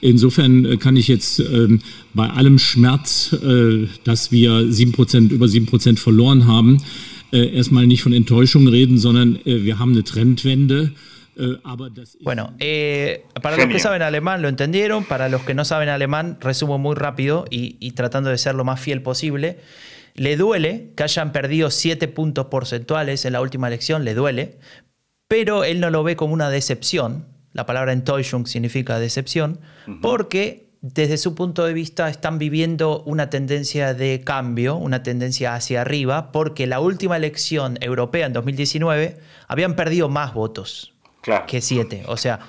Insofern 0.00 0.64
äh, 0.64 0.76
kann 0.76 0.96
ich 0.96 1.08
jetzt 1.08 1.40
ähm, 1.40 1.80
bei 2.14 2.28
allem 2.28 2.58
Schmerz, 2.58 3.32
äh, 3.32 3.86
dass 4.04 4.32
wir 4.32 4.52
7%, 4.52 5.30
über 5.30 5.46
7% 5.46 5.98
verloren 5.98 6.46
haben, 6.46 6.78
äh, 7.32 7.54
erstmal 7.54 7.86
nicht 7.86 8.02
von 8.02 8.12
Enttäuschung 8.12 8.66
reden, 8.66 8.98
sondern 8.98 9.36
äh, 9.44 9.64
wir 9.64 9.78
haben 9.78 9.92
eine 9.92 10.04
Trendwende. 10.04 10.92
Äh, 11.40 11.56
bueno, 12.20 12.52
eh, 12.58 13.24
para 13.40 13.56
los 13.56 13.66
que 13.66 13.78
saben 13.78 14.02
alemán 14.02 14.42
lo 14.42 14.48
entendieron, 14.48 15.04
para 15.04 15.30
los 15.30 15.42
que 15.42 15.54
no 15.54 15.64
saben 15.64 15.88
alemán 15.88 16.36
resumo 16.38 16.76
muy 16.76 16.94
rápido 16.94 17.46
y, 17.48 17.78
y, 17.80 17.92
tratando 17.92 18.28
de 18.28 18.36
ser 18.36 18.54
lo 18.54 18.64
más 18.64 18.78
fiel 18.78 19.00
posible. 19.02 19.58
Le 20.14 20.36
duele 20.36 20.92
que 20.96 21.02
hayan 21.02 21.32
perdido 21.32 21.70
7 21.70 22.08
puntos 22.08 22.46
porcentuales 22.46 23.24
en 23.24 23.32
la 23.32 23.40
última 23.40 23.68
elección, 23.68 24.04
le 24.04 24.12
duele, 24.12 24.58
pero 25.28 25.64
él 25.64 25.80
no 25.80 25.88
lo 25.88 26.02
ve 26.02 26.14
como 26.14 26.34
una 26.34 26.50
decepción. 26.50 27.26
La 27.52 27.64
palabra 27.64 27.92
Enttäuschung 27.92 28.46
significa 28.46 28.98
decepción, 28.98 29.60
porque 30.02 30.68
desde 30.82 31.16
su 31.16 31.34
punto 31.34 31.64
de 31.64 31.72
vista 31.72 32.08
están 32.10 32.38
viviendo 32.38 33.02
una 33.06 33.30
tendencia 33.30 33.94
de 33.94 34.20
cambio, 34.24 34.76
una 34.76 35.02
tendencia 35.02 35.54
hacia 35.54 35.80
arriba, 35.80 36.32
porque 36.32 36.66
la 36.66 36.80
última 36.80 37.16
elección 37.16 37.78
europea 37.80 38.26
en 38.26 38.34
2019 38.34 39.18
habían 39.48 39.74
perdido 39.74 40.08
más 40.08 40.34
votos 40.34 40.92
que 41.46 41.60
siete. 41.60 42.04
O 42.06 42.16
sea, 42.16 42.40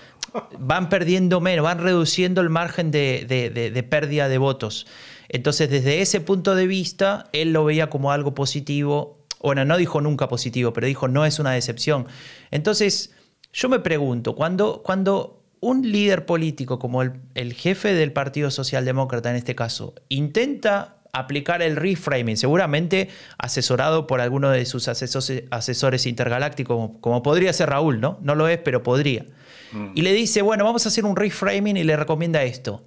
van 0.59 0.89
perdiendo 0.89 1.41
menos, 1.41 1.63
van 1.63 1.79
reduciendo 1.79 2.41
el 2.41 2.49
margen 2.49 2.91
de, 2.91 3.85
pérdida 3.89 4.29
de 4.29 4.37
votos. 4.37 4.87
Entonces, 5.29 5.69
desde 5.69 6.01
ese 6.01 6.21
punto 6.21 6.55
de 6.55 6.67
vista, 6.67 7.29
él 7.31 7.53
lo 7.53 7.65
veía 7.65 7.89
como 7.89 8.11
algo 8.11 8.33
positivo. 8.33 9.17
Bueno, 9.41 9.65
no 9.65 9.77
dijo 9.77 10.01
nunca 10.01 10.27
positivo, 10.27 10.73
pero 10.73 10.87
dijo 10.87 11.07
no 11.07 11.25
es 11.25 11.39
una 11.39 11.51
decepción. 11.51 12.05
Entonces, 12.51 13.13
yo 13.53 13.69
me 13.69 13.79
pregunto, 13.79 14.35
cuando, 14.35 14.81
cuando 14.83 15.41
un 15.61 15.89
líder 15.89 16.25
político 16.25 16.79
como 16.79 17.01
el, 17.01 17.53
jefe 17.53 17.93
del 17.93 18.11
Partido 18.11 18.51
Socialdemócrata 18.51 19.29
en 19.29 19.37
este 19.37 19.55
caso 19.55 19.93
intenta 20.09 21.00
aplicar 21.13 21.61
el 21.61 21.75
reframing, 21.75 22.37
seguramente 22.37 23.09
asesorado 23.37 24.07
por 24.07 24.21
alguno 24.21 24.49
de 24.49 24.65
sus 24.65 24.87
asesores, 24.87 26.05
intergalácticos, 26.05 26.91
como, 27.01 27.23
podría 27.23 27.53
ser 27.53 27.69
Raúl, 27.69 27.99
¿no? 27.99 28.17
No 28.21 28.35
lo 28.35 28.47
es, 28.47 28.57
pero 28.59 28.83
podría. 28.83 29.25
Mm. 29.71 29.91
Y 29.95 30.01
le 30.01 30.13
dice, 30.13 30.41
bueno, 30.41 30.63
vamos 30.63 30.85
a 30.85 30.89
hacer 30.89 31.05
un 31.05 31.15
reframing 31.15 31.77
y 31.77 31.83
le 31.83 31.95
recomienda 31.95 32.43
esto. 32.43 32.83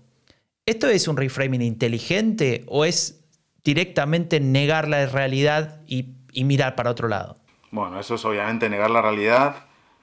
¿Esto 0.66 0.88
es 0.88 1.08
un 1.08 1.16
reframing 1.16 1.62
inteligente 1.62 2.64
o 2.68 2.84
es 2.84 3.20
directamente 3.62 4.40
negar 4.40 4.88
la 4.88 5.06
realidad 5.06 5.80
y, 5.86 6.14
y 6.32 6.44
mirar 6.44 6.74
para 6.74 6.90
otro 6.90 7.08
lado? 7.08 7.36
Bueno, 7.70 8.00
eso 8.00 8.14
es 8.14 8.24
obviamente 8.24 8.68
negar 8.68 8.90
la 8.90 9.02
realidad 9.02 9.56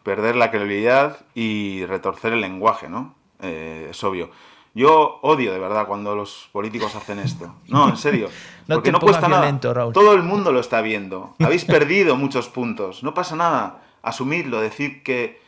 perder 0.04 0.36
la 0.36 0.50
credibilidad 0.50 1.20
y 1.36 1.86
retorcer 1.86 2.34
el 2.34 2.42
lenguaje, 2.42 2.90
¿no? 2.90 3.16
Eh, 3.42 3.88
es 3.92 4.04
obvio. 4.04 4.32
Yo 4.74 5.20
odio 5.22 5.52
de 5.52 5.60
verdad 5.60 5.86
cuando 5.86 6.16
los 6.16 6.50
políticos 6.52 6.96
hacen 6.96 7.20
esto. 7.20 7.54
No, 7.68 7.90
en 7.90 7.98
serio. 7.98 8.30
no 8.68 8.76
porque 8.76 8.92
no 8.92 9.00
cuesta 9.00 9.28
nada. 9.28 9.60
Todo 9.60 10.14
el 10.14 10.24
mundo 10.24 10.52
lo 10.52 10.60
está 10.60 10.82
viendo. 10.82 11.36
Habéis 11.40 11.66
perdido 11.66 12.16
muchos 12.16 12.48
puntos. 12.48 13.04
No 13.04 13.14
pasa 13.14 13.36
nada. 13.36 13.84
Asumirlo, 14.02 14.62
decir 14.62 15.04
que. 15.04 15.42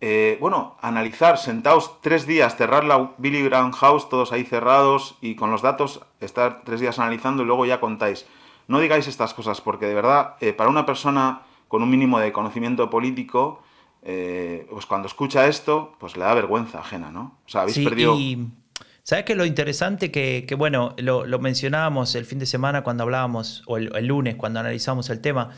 Eh, 0.00 0.36
bueno, 0.38 0.76
analizar, 0.82 1.38
sentaos 1.38 2.02
tres 2.02 2.26
días, 2.26 2.56
cerrar 2.56 2.84
la 2.84 3.12
Billy 3.16 3.42
Brown 3.42 3.72
House, 3.72 4.08
todos 4.10 4.32
ahí 4.32 4.44
cerrados 4.44 5.16
y 5.22 5.34
con 5.34 5.50
los 5.50 5.62
datos, 5.62 6.02
estar 6.20 6.62
tres 6.62 6.80
días 6.80 6.98
analizando 6.98 7.42
y 7.42 7.46
luego 7.46 7.64
ya 7.64 7.80
contáis. 7.80 8.26
No 8.68 8.80
digáis 8.80 9.06
estas 9.06 9.32
cosas 9.32 9.62
porque 9.62 9.86
de 9.86 9.94
verdad, 9.94 10.34
eh, 10.40 10.52
para 10.52 10.68
una 10.68 10.84
persona 10.84 11.42
con 11.68 11.82
un 11.82 11.88
mínimo 11.88 12.18
de 12.18 12.32
conocimiento 12.32 12.90
político, 12.90 13.62
eh, 14.02 14.66
pues 14.68 14.84
cuando 14.84 15.08
escucha 15.08 15.46
esto, 15.46 15.94
pues 15.98 16.18
le 16.18 16.24
da 16.24 16.34
vergüenza 16.34 16.80
ajena, 16.80 17.10
¿no? 17.10 17.38
O 17.46 17.48
sea, 17.48 17.62
habéis 17.62 17.78
perdido... 17.78 18.14
Y... 18.18 18.46
¿Sabes 19.04 19.26
qué 19.26 19.34
lo 19.34 19.44
interesante? 19.44 20.10
Que, 20.10 20.46
bueno, 20.56 20.94
lo, 20.96 21.38
mencionábamos 21.38 22.14
el 22.14 22.24
fin 22.24 22.38
de 22.38 22.46
semana 22.46 22.82
cuando 22.82 23.02
hablábamos, 23.02 23.62
o 23.66 23.76
el, 23.76 24.06
lunes 24.06 24.36
cuando 24.36 24.60
analizamos 24.60 25.10
el 25.10 25.20
tema. 25.20 25.50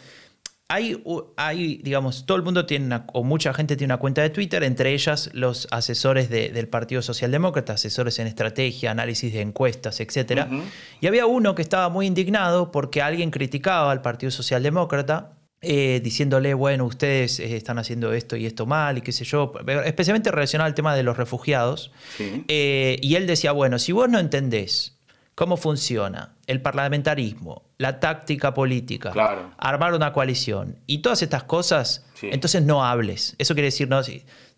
Hay, 0.68 1.00
hay, 1.36 1.76
digamos, 1.76 2.26
todo 2.26 2.36
el 2.36 2.42
mundo 2.42 2.66
tiene 2.66 3.02
o 3.12 3.22
mucha 3.22 3.54
gente 3.54 3.76
tiene 3.76 3.94
una 3.94 4.00
cuenta 4.00 4.20
de 4.22 4.30
Twitter, 4.30 4.64
entre 4.64 4.92
ellas 4.92 5.30
los 5.32 5.68
asesores 5.70 6.28
del 6.28 6.66
Partido 6.66 7.02
Socialdemócrata, 7.02 7.74
asesores 7.74 8.18
en 8.18 8.26
estrategia, 8.26 8.90
análisis 8.90 9.32
de 9.32 9.42
encuestas, 9.42 10.00
etc. 10.00 10.48
Y 11.00 11.06
había 11.06 11.26
uno 11.26 11.54
que 11.54 11.62
estaba 11.62 11.88
muy 11.88 12.06
indignado 12.06 12.72
porque 12.72 13.00
alguien 13.00 13.30
criticaba 13.30 13.92
al 13.92 14.02
Partido 14.02 14.32
Socialdemócrata 14.32 15.35
eh, 15.68 16.00
diciéndole, 16.00 16.54
bueno, 16.54 16.84
ustedes 16.84 17.40
eh, 17.40 17.56
están 17.56 17.80
haciendo 17.80 18.12
esto 18.12 18.36
y 18.36 18.46
esto 18.46 18.66
mal 18.66 18.98
y 18.98 19.00
qué 19.00 19.10
sé 19.10 19.24
yo, 19.24 19.52
especialmente 19.84 20.30
relacionado 20.30 20.68
al 20.68 20.74
tema 20.74 20.94
de 20.94 21.02
los 21.02 21.16
refugiados. 21.16 21.90
Eh, 22.20 22.98
y 23.02 23.16
él 23.16 23.26
decía, 23.26 23.50
bueno, 23.50 23.80
si 23.80 23.90
vos 23.90 24.08
no 24.08 24.20
entendés 24.20 24.96
cómo 25.34 25.56
funciona 25.56 26.36
el 26.46 26.62
parlamentarismo, 26.62 27.64
la 27.78 27.98
táctica 27.98 28.54
política, 28.54 29.12
armar 29.58 29.94
una 29.94 30.12
coalición 30.12 30.76
y 30.86 30.98
todas 30.98 31.22
estas 31.22 31.42
cosas, 31.42 32.06
entonces 32.22 32.62
no 32.62 32.84
hables. 32.84 33.34
Eso 33.38 33.54
quiere 33.54 33.66
decir, 33.66 33.88
no, 33.88 34.00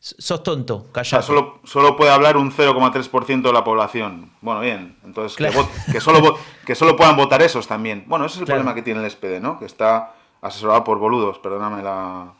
sos 0.00 0.42
tonto, 0.42 0.88
callate. 0.92 1.26
solo, 1.26 1.60
solo 1.64 1.96
puede 1.96 2.10
hablar 2.10 2.36
un 2.36 2.52
0,3% 2.52 3.42
de 3.42 3.52
la 3.54 3.64
población. 3.64 4.30
Bueno, 4.42 4.60
bien, 4.60 4.98
entonces 5.06 5.38
que, 5.38 6.00
solo, 6.02 6.38
que 6.66 6.74
solo 6.74 6.96
puedan 6.96 7.16
votar 7.16 7.40
esos 7.40 7.66
también. 7.66 8.04
Bueno, 8.06 8.26
ese 8.26 8.34
es 8.34 8.40
el 8.40 8.46
problema 8.46 8.74
que 8.74 8.82
tiene 8.82 9.02
el 9.02 9.10
SPD, 9.10 9.40
¿no? 9.40 9.58
Que 9.58 9.64
está 9.64 10.12
asesorado 10.40 10.84
por 10.84 10.98
boludos, 10.98 11.38
perdóname 11.38 11.82
la, 11.82 12.32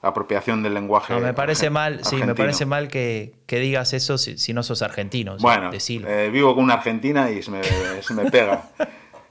apropiación 0.00 0.62
del 0.62 0.74
lenguaje. 0.74 1.18
me 1.18 1.34
parece 1.34 1.70
mal, 1.70 2.04
sí, 2.04 2.16
me 2.16 2.34
parece 2.34 2.66
mal 2.66 2.88
que, 2.88 3.34
digas 3.48 3.92
eso 3.92 4.16
si, 4.18 4.52
no 4.52 4.62
sos 4.62 4.82
argentino. 4.82 5.36
Bueno, 5.40 5.70
eh, 5.72 6.30
vivo 6.32 6.54
con 6.54 6.64
una 6.64 6.74
argentina 6.74 7.30
y 7.30 7.42
se 7.42 7.50
me, 7.50 8.30
pega. 8.30 8.70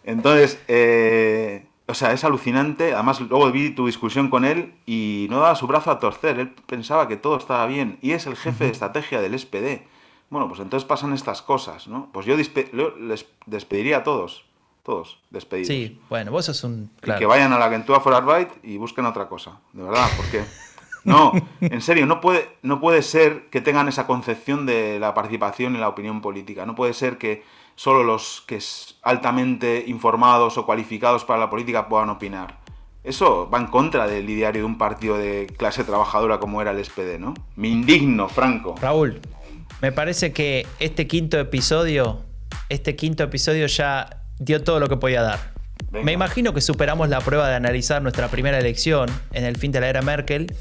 Entonces, 0.04 0.60
eh, 0.68 1.66
o 1.88 1.94
sea, 1.94 2.12
es 2.12 2.24
alucinante. 2.24 2.94
Además, 2.94 3.22
luego 3.22 3.52
vi 3.52 3.72
tu 3.72 3.88
discusión 3.88 4.30
con 4.30 4.46
él 4.46 4.74
y 4.86 5.28
no 5.30 5.40
daba 5.40 5.56
su 5.56 5.68
brazo 5.68 5.92
a 5.92 6.00
torcer. 6.00 6.40
Él 6.40 6.54
pensaba 6.66 7.08
que 7.08 7.18
todo 7.18 7.38
estaba 7.38 7.66
bien 7.66 7.98
y 8.02 8.12
es 8.12 8.28
el 8.28 8.36
jefe 8.36 8.66
de 8.66 8.72
estrategia 8.72 9.22
del 9.22 9.38
SPD. 9.38 9.84
Bueno, 10.30 10.50
pues 10.50 10.60
entonces 10.60 10.86
pasan 10.86 11.14
estas 11.14 11.42
cosas, 11.42 11.88
¿no? 11.88 12.10
Pues 12.12 12.26
yo 12.26 12.36
les 12.36 13.26
despediría 13.46 13.98
a 13.98 14.04
todos 14.04 14.47
todos 14.88 15.20
despedidos. 15.30 15.68
Sí, 15.68 16.00
bueno, 16.08 16.32
vos 16.32 16.46
sos 16.46 16.64
un... 16.64 16.90
que 17.02 17.26
vayan 17.26 17.52
a 17.52 17.60
la 17.60 17.66
aventura 17.66 18.00
for 18.00 18.14
Arbeit 18.14 18.48
y 18.64 18.78
busquen 18.78 19.06
otra 19.06 19.28
cosa, 19.28 19.60
de 19.74 19.84
verdad, 19.84 20.08
porque... 20.16 20.46
No, 21.04 21.32
en 21.62 21.82
serio, 21.82 22.06
no 22.06 22.20
puede, 22.20 22.50
no 22.64 22.82
puede 22.82 23.02
ser 23.02 23.50
que 23.50 23.62
tengan 23.62 23.88
esa 23.88 24.06
concepción 24.08 24.66
de 24.66 25.00
la 25.00 25.14
participación 25.14 25.76
en 25.76 25.80
la 25.80 25.88
opinión 25.88 26.22
política. 26.22 26.66
No 26.66 26.76
puede 26.76 26.94
ser 26.94 27.18
que 27.18 27.46
solo 27.76 28.04
los 28.04 28.44
que 28.46 28.58
es 28.58 28.98
altamente 29.04 29.86
informados 29.88 30.58
o 30.58 30.66
cualificados 30.66 31.24
para 31.24 31.40
la 31.40 31.50
política 31.50 31.88
puedan 31.88 32.10
opinar. 32.10 32.60
Eso 33.06 33.50
va 33.50 33.60
en 33.60 33.68
contra 33.68 34.06
del 34.06 34.30
ideario 34.30 34.64
de 34.64 34.66
un 34.66 34.78
partido 34.78 35.18
de 35.18 35.48
clase 35.58 35.86
trabajadora 35.86 36.40
como 36.40 36.62
era 36.62 36.72
el 36.72 36.84
SPD, 36.84 37.18
¿no? 37.20 37.34
Me 37.56 37.70
indigno, 37.70 38.28
Franco. 38.28 38.76
Raúl, 38.82 39.22
Me 39.82 39.94
parece 39.94 40.34
que 40.34 40.68
este 40.80 41.08
quinto 41.08 41.40
episodio, 41.40 42.22
este 42.68 42.98
quinto 42.98 43.24
episodio 43.24 43.68
ya 43.68 44.17
dio 44.40 44.64
todo 44.64 44.80
lo 44.80 44.88
que 44.88 44.98
podía 44.98 45.22
dar. 45.22 45.58
Me 45.92 46.12
imagino 46.12 46.54
que 46.54 46.62
superamos 46.62 47.10
la 47.10 47.22
prueba 47.22 47.48
de 47.48 47.56
analizar 47.56 48.02
nuestra 48.02 48.28
primera 48.28 48.60
elección 48.60 49.10
en 49.32 49.46
el 49.46 49.58
fin 49.58 49.72
de 49.72 49.80
la 49.80 49.88
era 49.88 50.02
Merkel. 50.02 50.54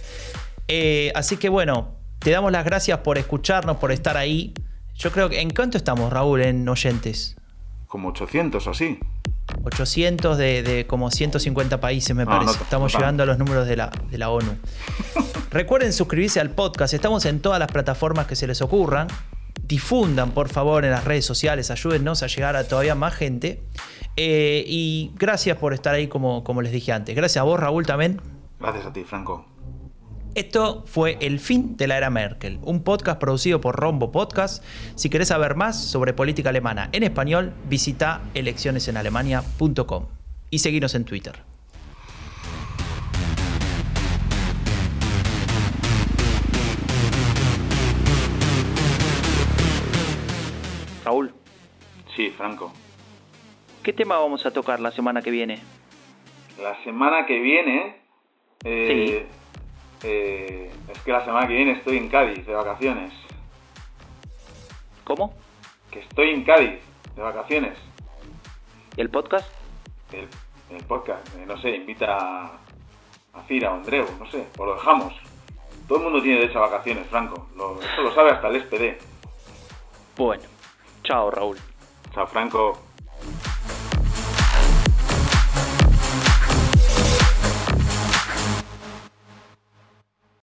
Eh, 0.68 1.10
así 1.14 1.36
que 1.36 1.48
bueno, 1.48 1.96
te 2.20 2.30
damos 2.30 2.52
las 2.52 2.64
gracias 2.64 2.98
por 2.98 3.18
escucharnos, 3.18 3.76
por 3.78 3.92
estar 3.92 4.16
ahí. 4.16 4.54
Yo 4.94 5.10
creo 5.10 5.28
que... 5.28 5.40
¿En 5.40 5.50
cuánto 5.50 5.76
estamos, 5.76 6.12
Raúl, 6.12 6.42
en 6.42 6.68
oyentes? 6.68 7.36
Como 7.86 8.08
800 8.08 8.66
o 8.66 8.70
así. 8.70 8.98
800 9.64 10.38
de, 10.38 10.86
como 10.88 11.10
150 11.10 11.80
países, 11.80 12.14
me 12.16 12.26
parece. 12.26 12.62
Estamos 12.62 12.92
llegando 12.92 13.22
a 13.22 13.26
los 13.26 13.38
números 13.38 13.66
de 13.66 13.76
la, 13.76 13.90
de 14.10 14.18
la 14.18 14.30
ONU. 14.30 14.56
Recuerden 15.50 15.92
suscribirse 15.92 16.40
al 16.40 16.50
podcast. 16.50 16.94
Estamos 16.94 17.24
en 17.26 17.40
todas 17.40 17.58
las 17.58 17.70
plataformas 17.70 18.26
que 18.26 18.36
se 18.36 18.46
les 18.46 18.60
ocurran. 18.62 19.08
Difundan, 19.66 20.32
por 20.32 20.48
favor, 20.48 20.84
en 20.84 20.90
las 20.90 21.04
redes 21.04 21.24
sociales. 21.24 21.70
Ayúdennos 21.70 22.22
a 22.22 22.26
llegar 22.26 22.56
a 22.56 22.68
todavía 22.68 22.94
más 22.94 23.14
gente. 23.14 23.62
Eh, 24.16 24.64
y 24.66 25.10
gracias 25.16 25.58
por 25.58 25.74
estar 25.74 25.94
ahí, 25.94 26.08
como, 26.08 26.44
como 26.44 26.62
les 26.62 26.72
dije 26.72 26.92
antes. 26.92 27.14
Gracias 27.16 27.40
a 27.40 27.44
vos, 27.44 27.58
Raúl, 27.58 27.84
también. 27.84 28.20
Gracias 28.60 28.86
a 28.86 28.92
ti, 28.92 29.04
Franco. 29.04 29.44
Esto 30.36 30.84
fue 30.86 31.16
El 31.22 31.40
fin 31.40 31.78
de 31.78 31.86
la 31.86 31.96
era 31.96 32.10
Merkel, 32.10 32.58
un 32.62 32.82
podcast 32.82 33.18
producido 33.18 33.60
por 33.62 33.74
Rombo 33.74 34.12
Podcast. 34.12 34.62
Si 34.94 35.08
querés 35.08 35.28
saber 35.28 35.54
más 35.54 35.82
sobre 35.82 36.12
política 36.12 36.50
alemana 36.50 36.90
en 36.92 37.04
español, 37.04 37.54
visita 37.70 38.20
eleccionesenalemania.com 38.34 40.06
y 40.50 40.58
seguinos 40.58 40.94
en 40.94 41.04
Twitter. 41.06 41.55
Sí, 52.16 52.30
Franco. 52.30 52.72
¿Qué 53.84 53.92
tema 53.92 54.18
vamos 54.18 54.44
a 54.46 54.50
tocar 54.50 54.80
la 54.80 54.90
semana 54.90 55.22
que 55.22 55.30
viene? 55.30 55.60
La 56.60 56.82
semana 56.82 57.26
que 57.26 57.38
viene... 57.38 58.00
Eh, 58.64 59.28
sí 59.28 59.36
eh, 60.02 60.70
es 60.88 60.98
que 61.00 61.12
la 61.12 61.24
semana 61.24 61.46
que 61.46 61.54
viene 61.54 61.72
estoy 61.72 61.96
en 61.96 62.08
Cádiz 62.08 62.46
de 62.46 62.54
vacaciones. 62.54 63.12
¿Cómo? 65.04 65.34
Que 65.90 66.00
estoy 66.00 66.30
en 66.30 66.44
Cádiz 66.44 66.80
de 67.14 67.22
vacaciones. 67.22 67.78
¿Y 68.96 69.00
el 69.00 69.10
podcast? 69.10 69.48
El, 70.12 70.28
podcast, 70.84 71.26
eh, 71.36 71.44
no 71.46 71.60
sé, 71.60 71.70
invita 71.76 72.16
a, 72.16 72.58
a 73.34 73.42
Fira 73.46 73.72
o 73.72 73.76
Andreu, 73.76 74.06
no 74.18 74.30
sé, 74.30 74.46
o 74.58 74.64
lo 74.66 74.74
dejamos. 74.74 75.14
Todo 75.88 75.98
el 75.98 76.04
mundo 76.04 76.22
tiene 76.22 76.40
derecho 76.40 76.58
a 76.58 76.68
vacaciones, 76.68 77.06
Franco. 77.08 77.48
Lo, 77.56 77.80
eso 77.80 78.02
lo 78.02 78.14
sabe 78.14 78.30
hasta 78.30 78.48
el 78.48 78.62
SPD. 78.62 78.98
Bueno, 80.16 80.44
chao 81.02 81.30
Raúl. 81.30 81.56
Franco. 82.24 82.78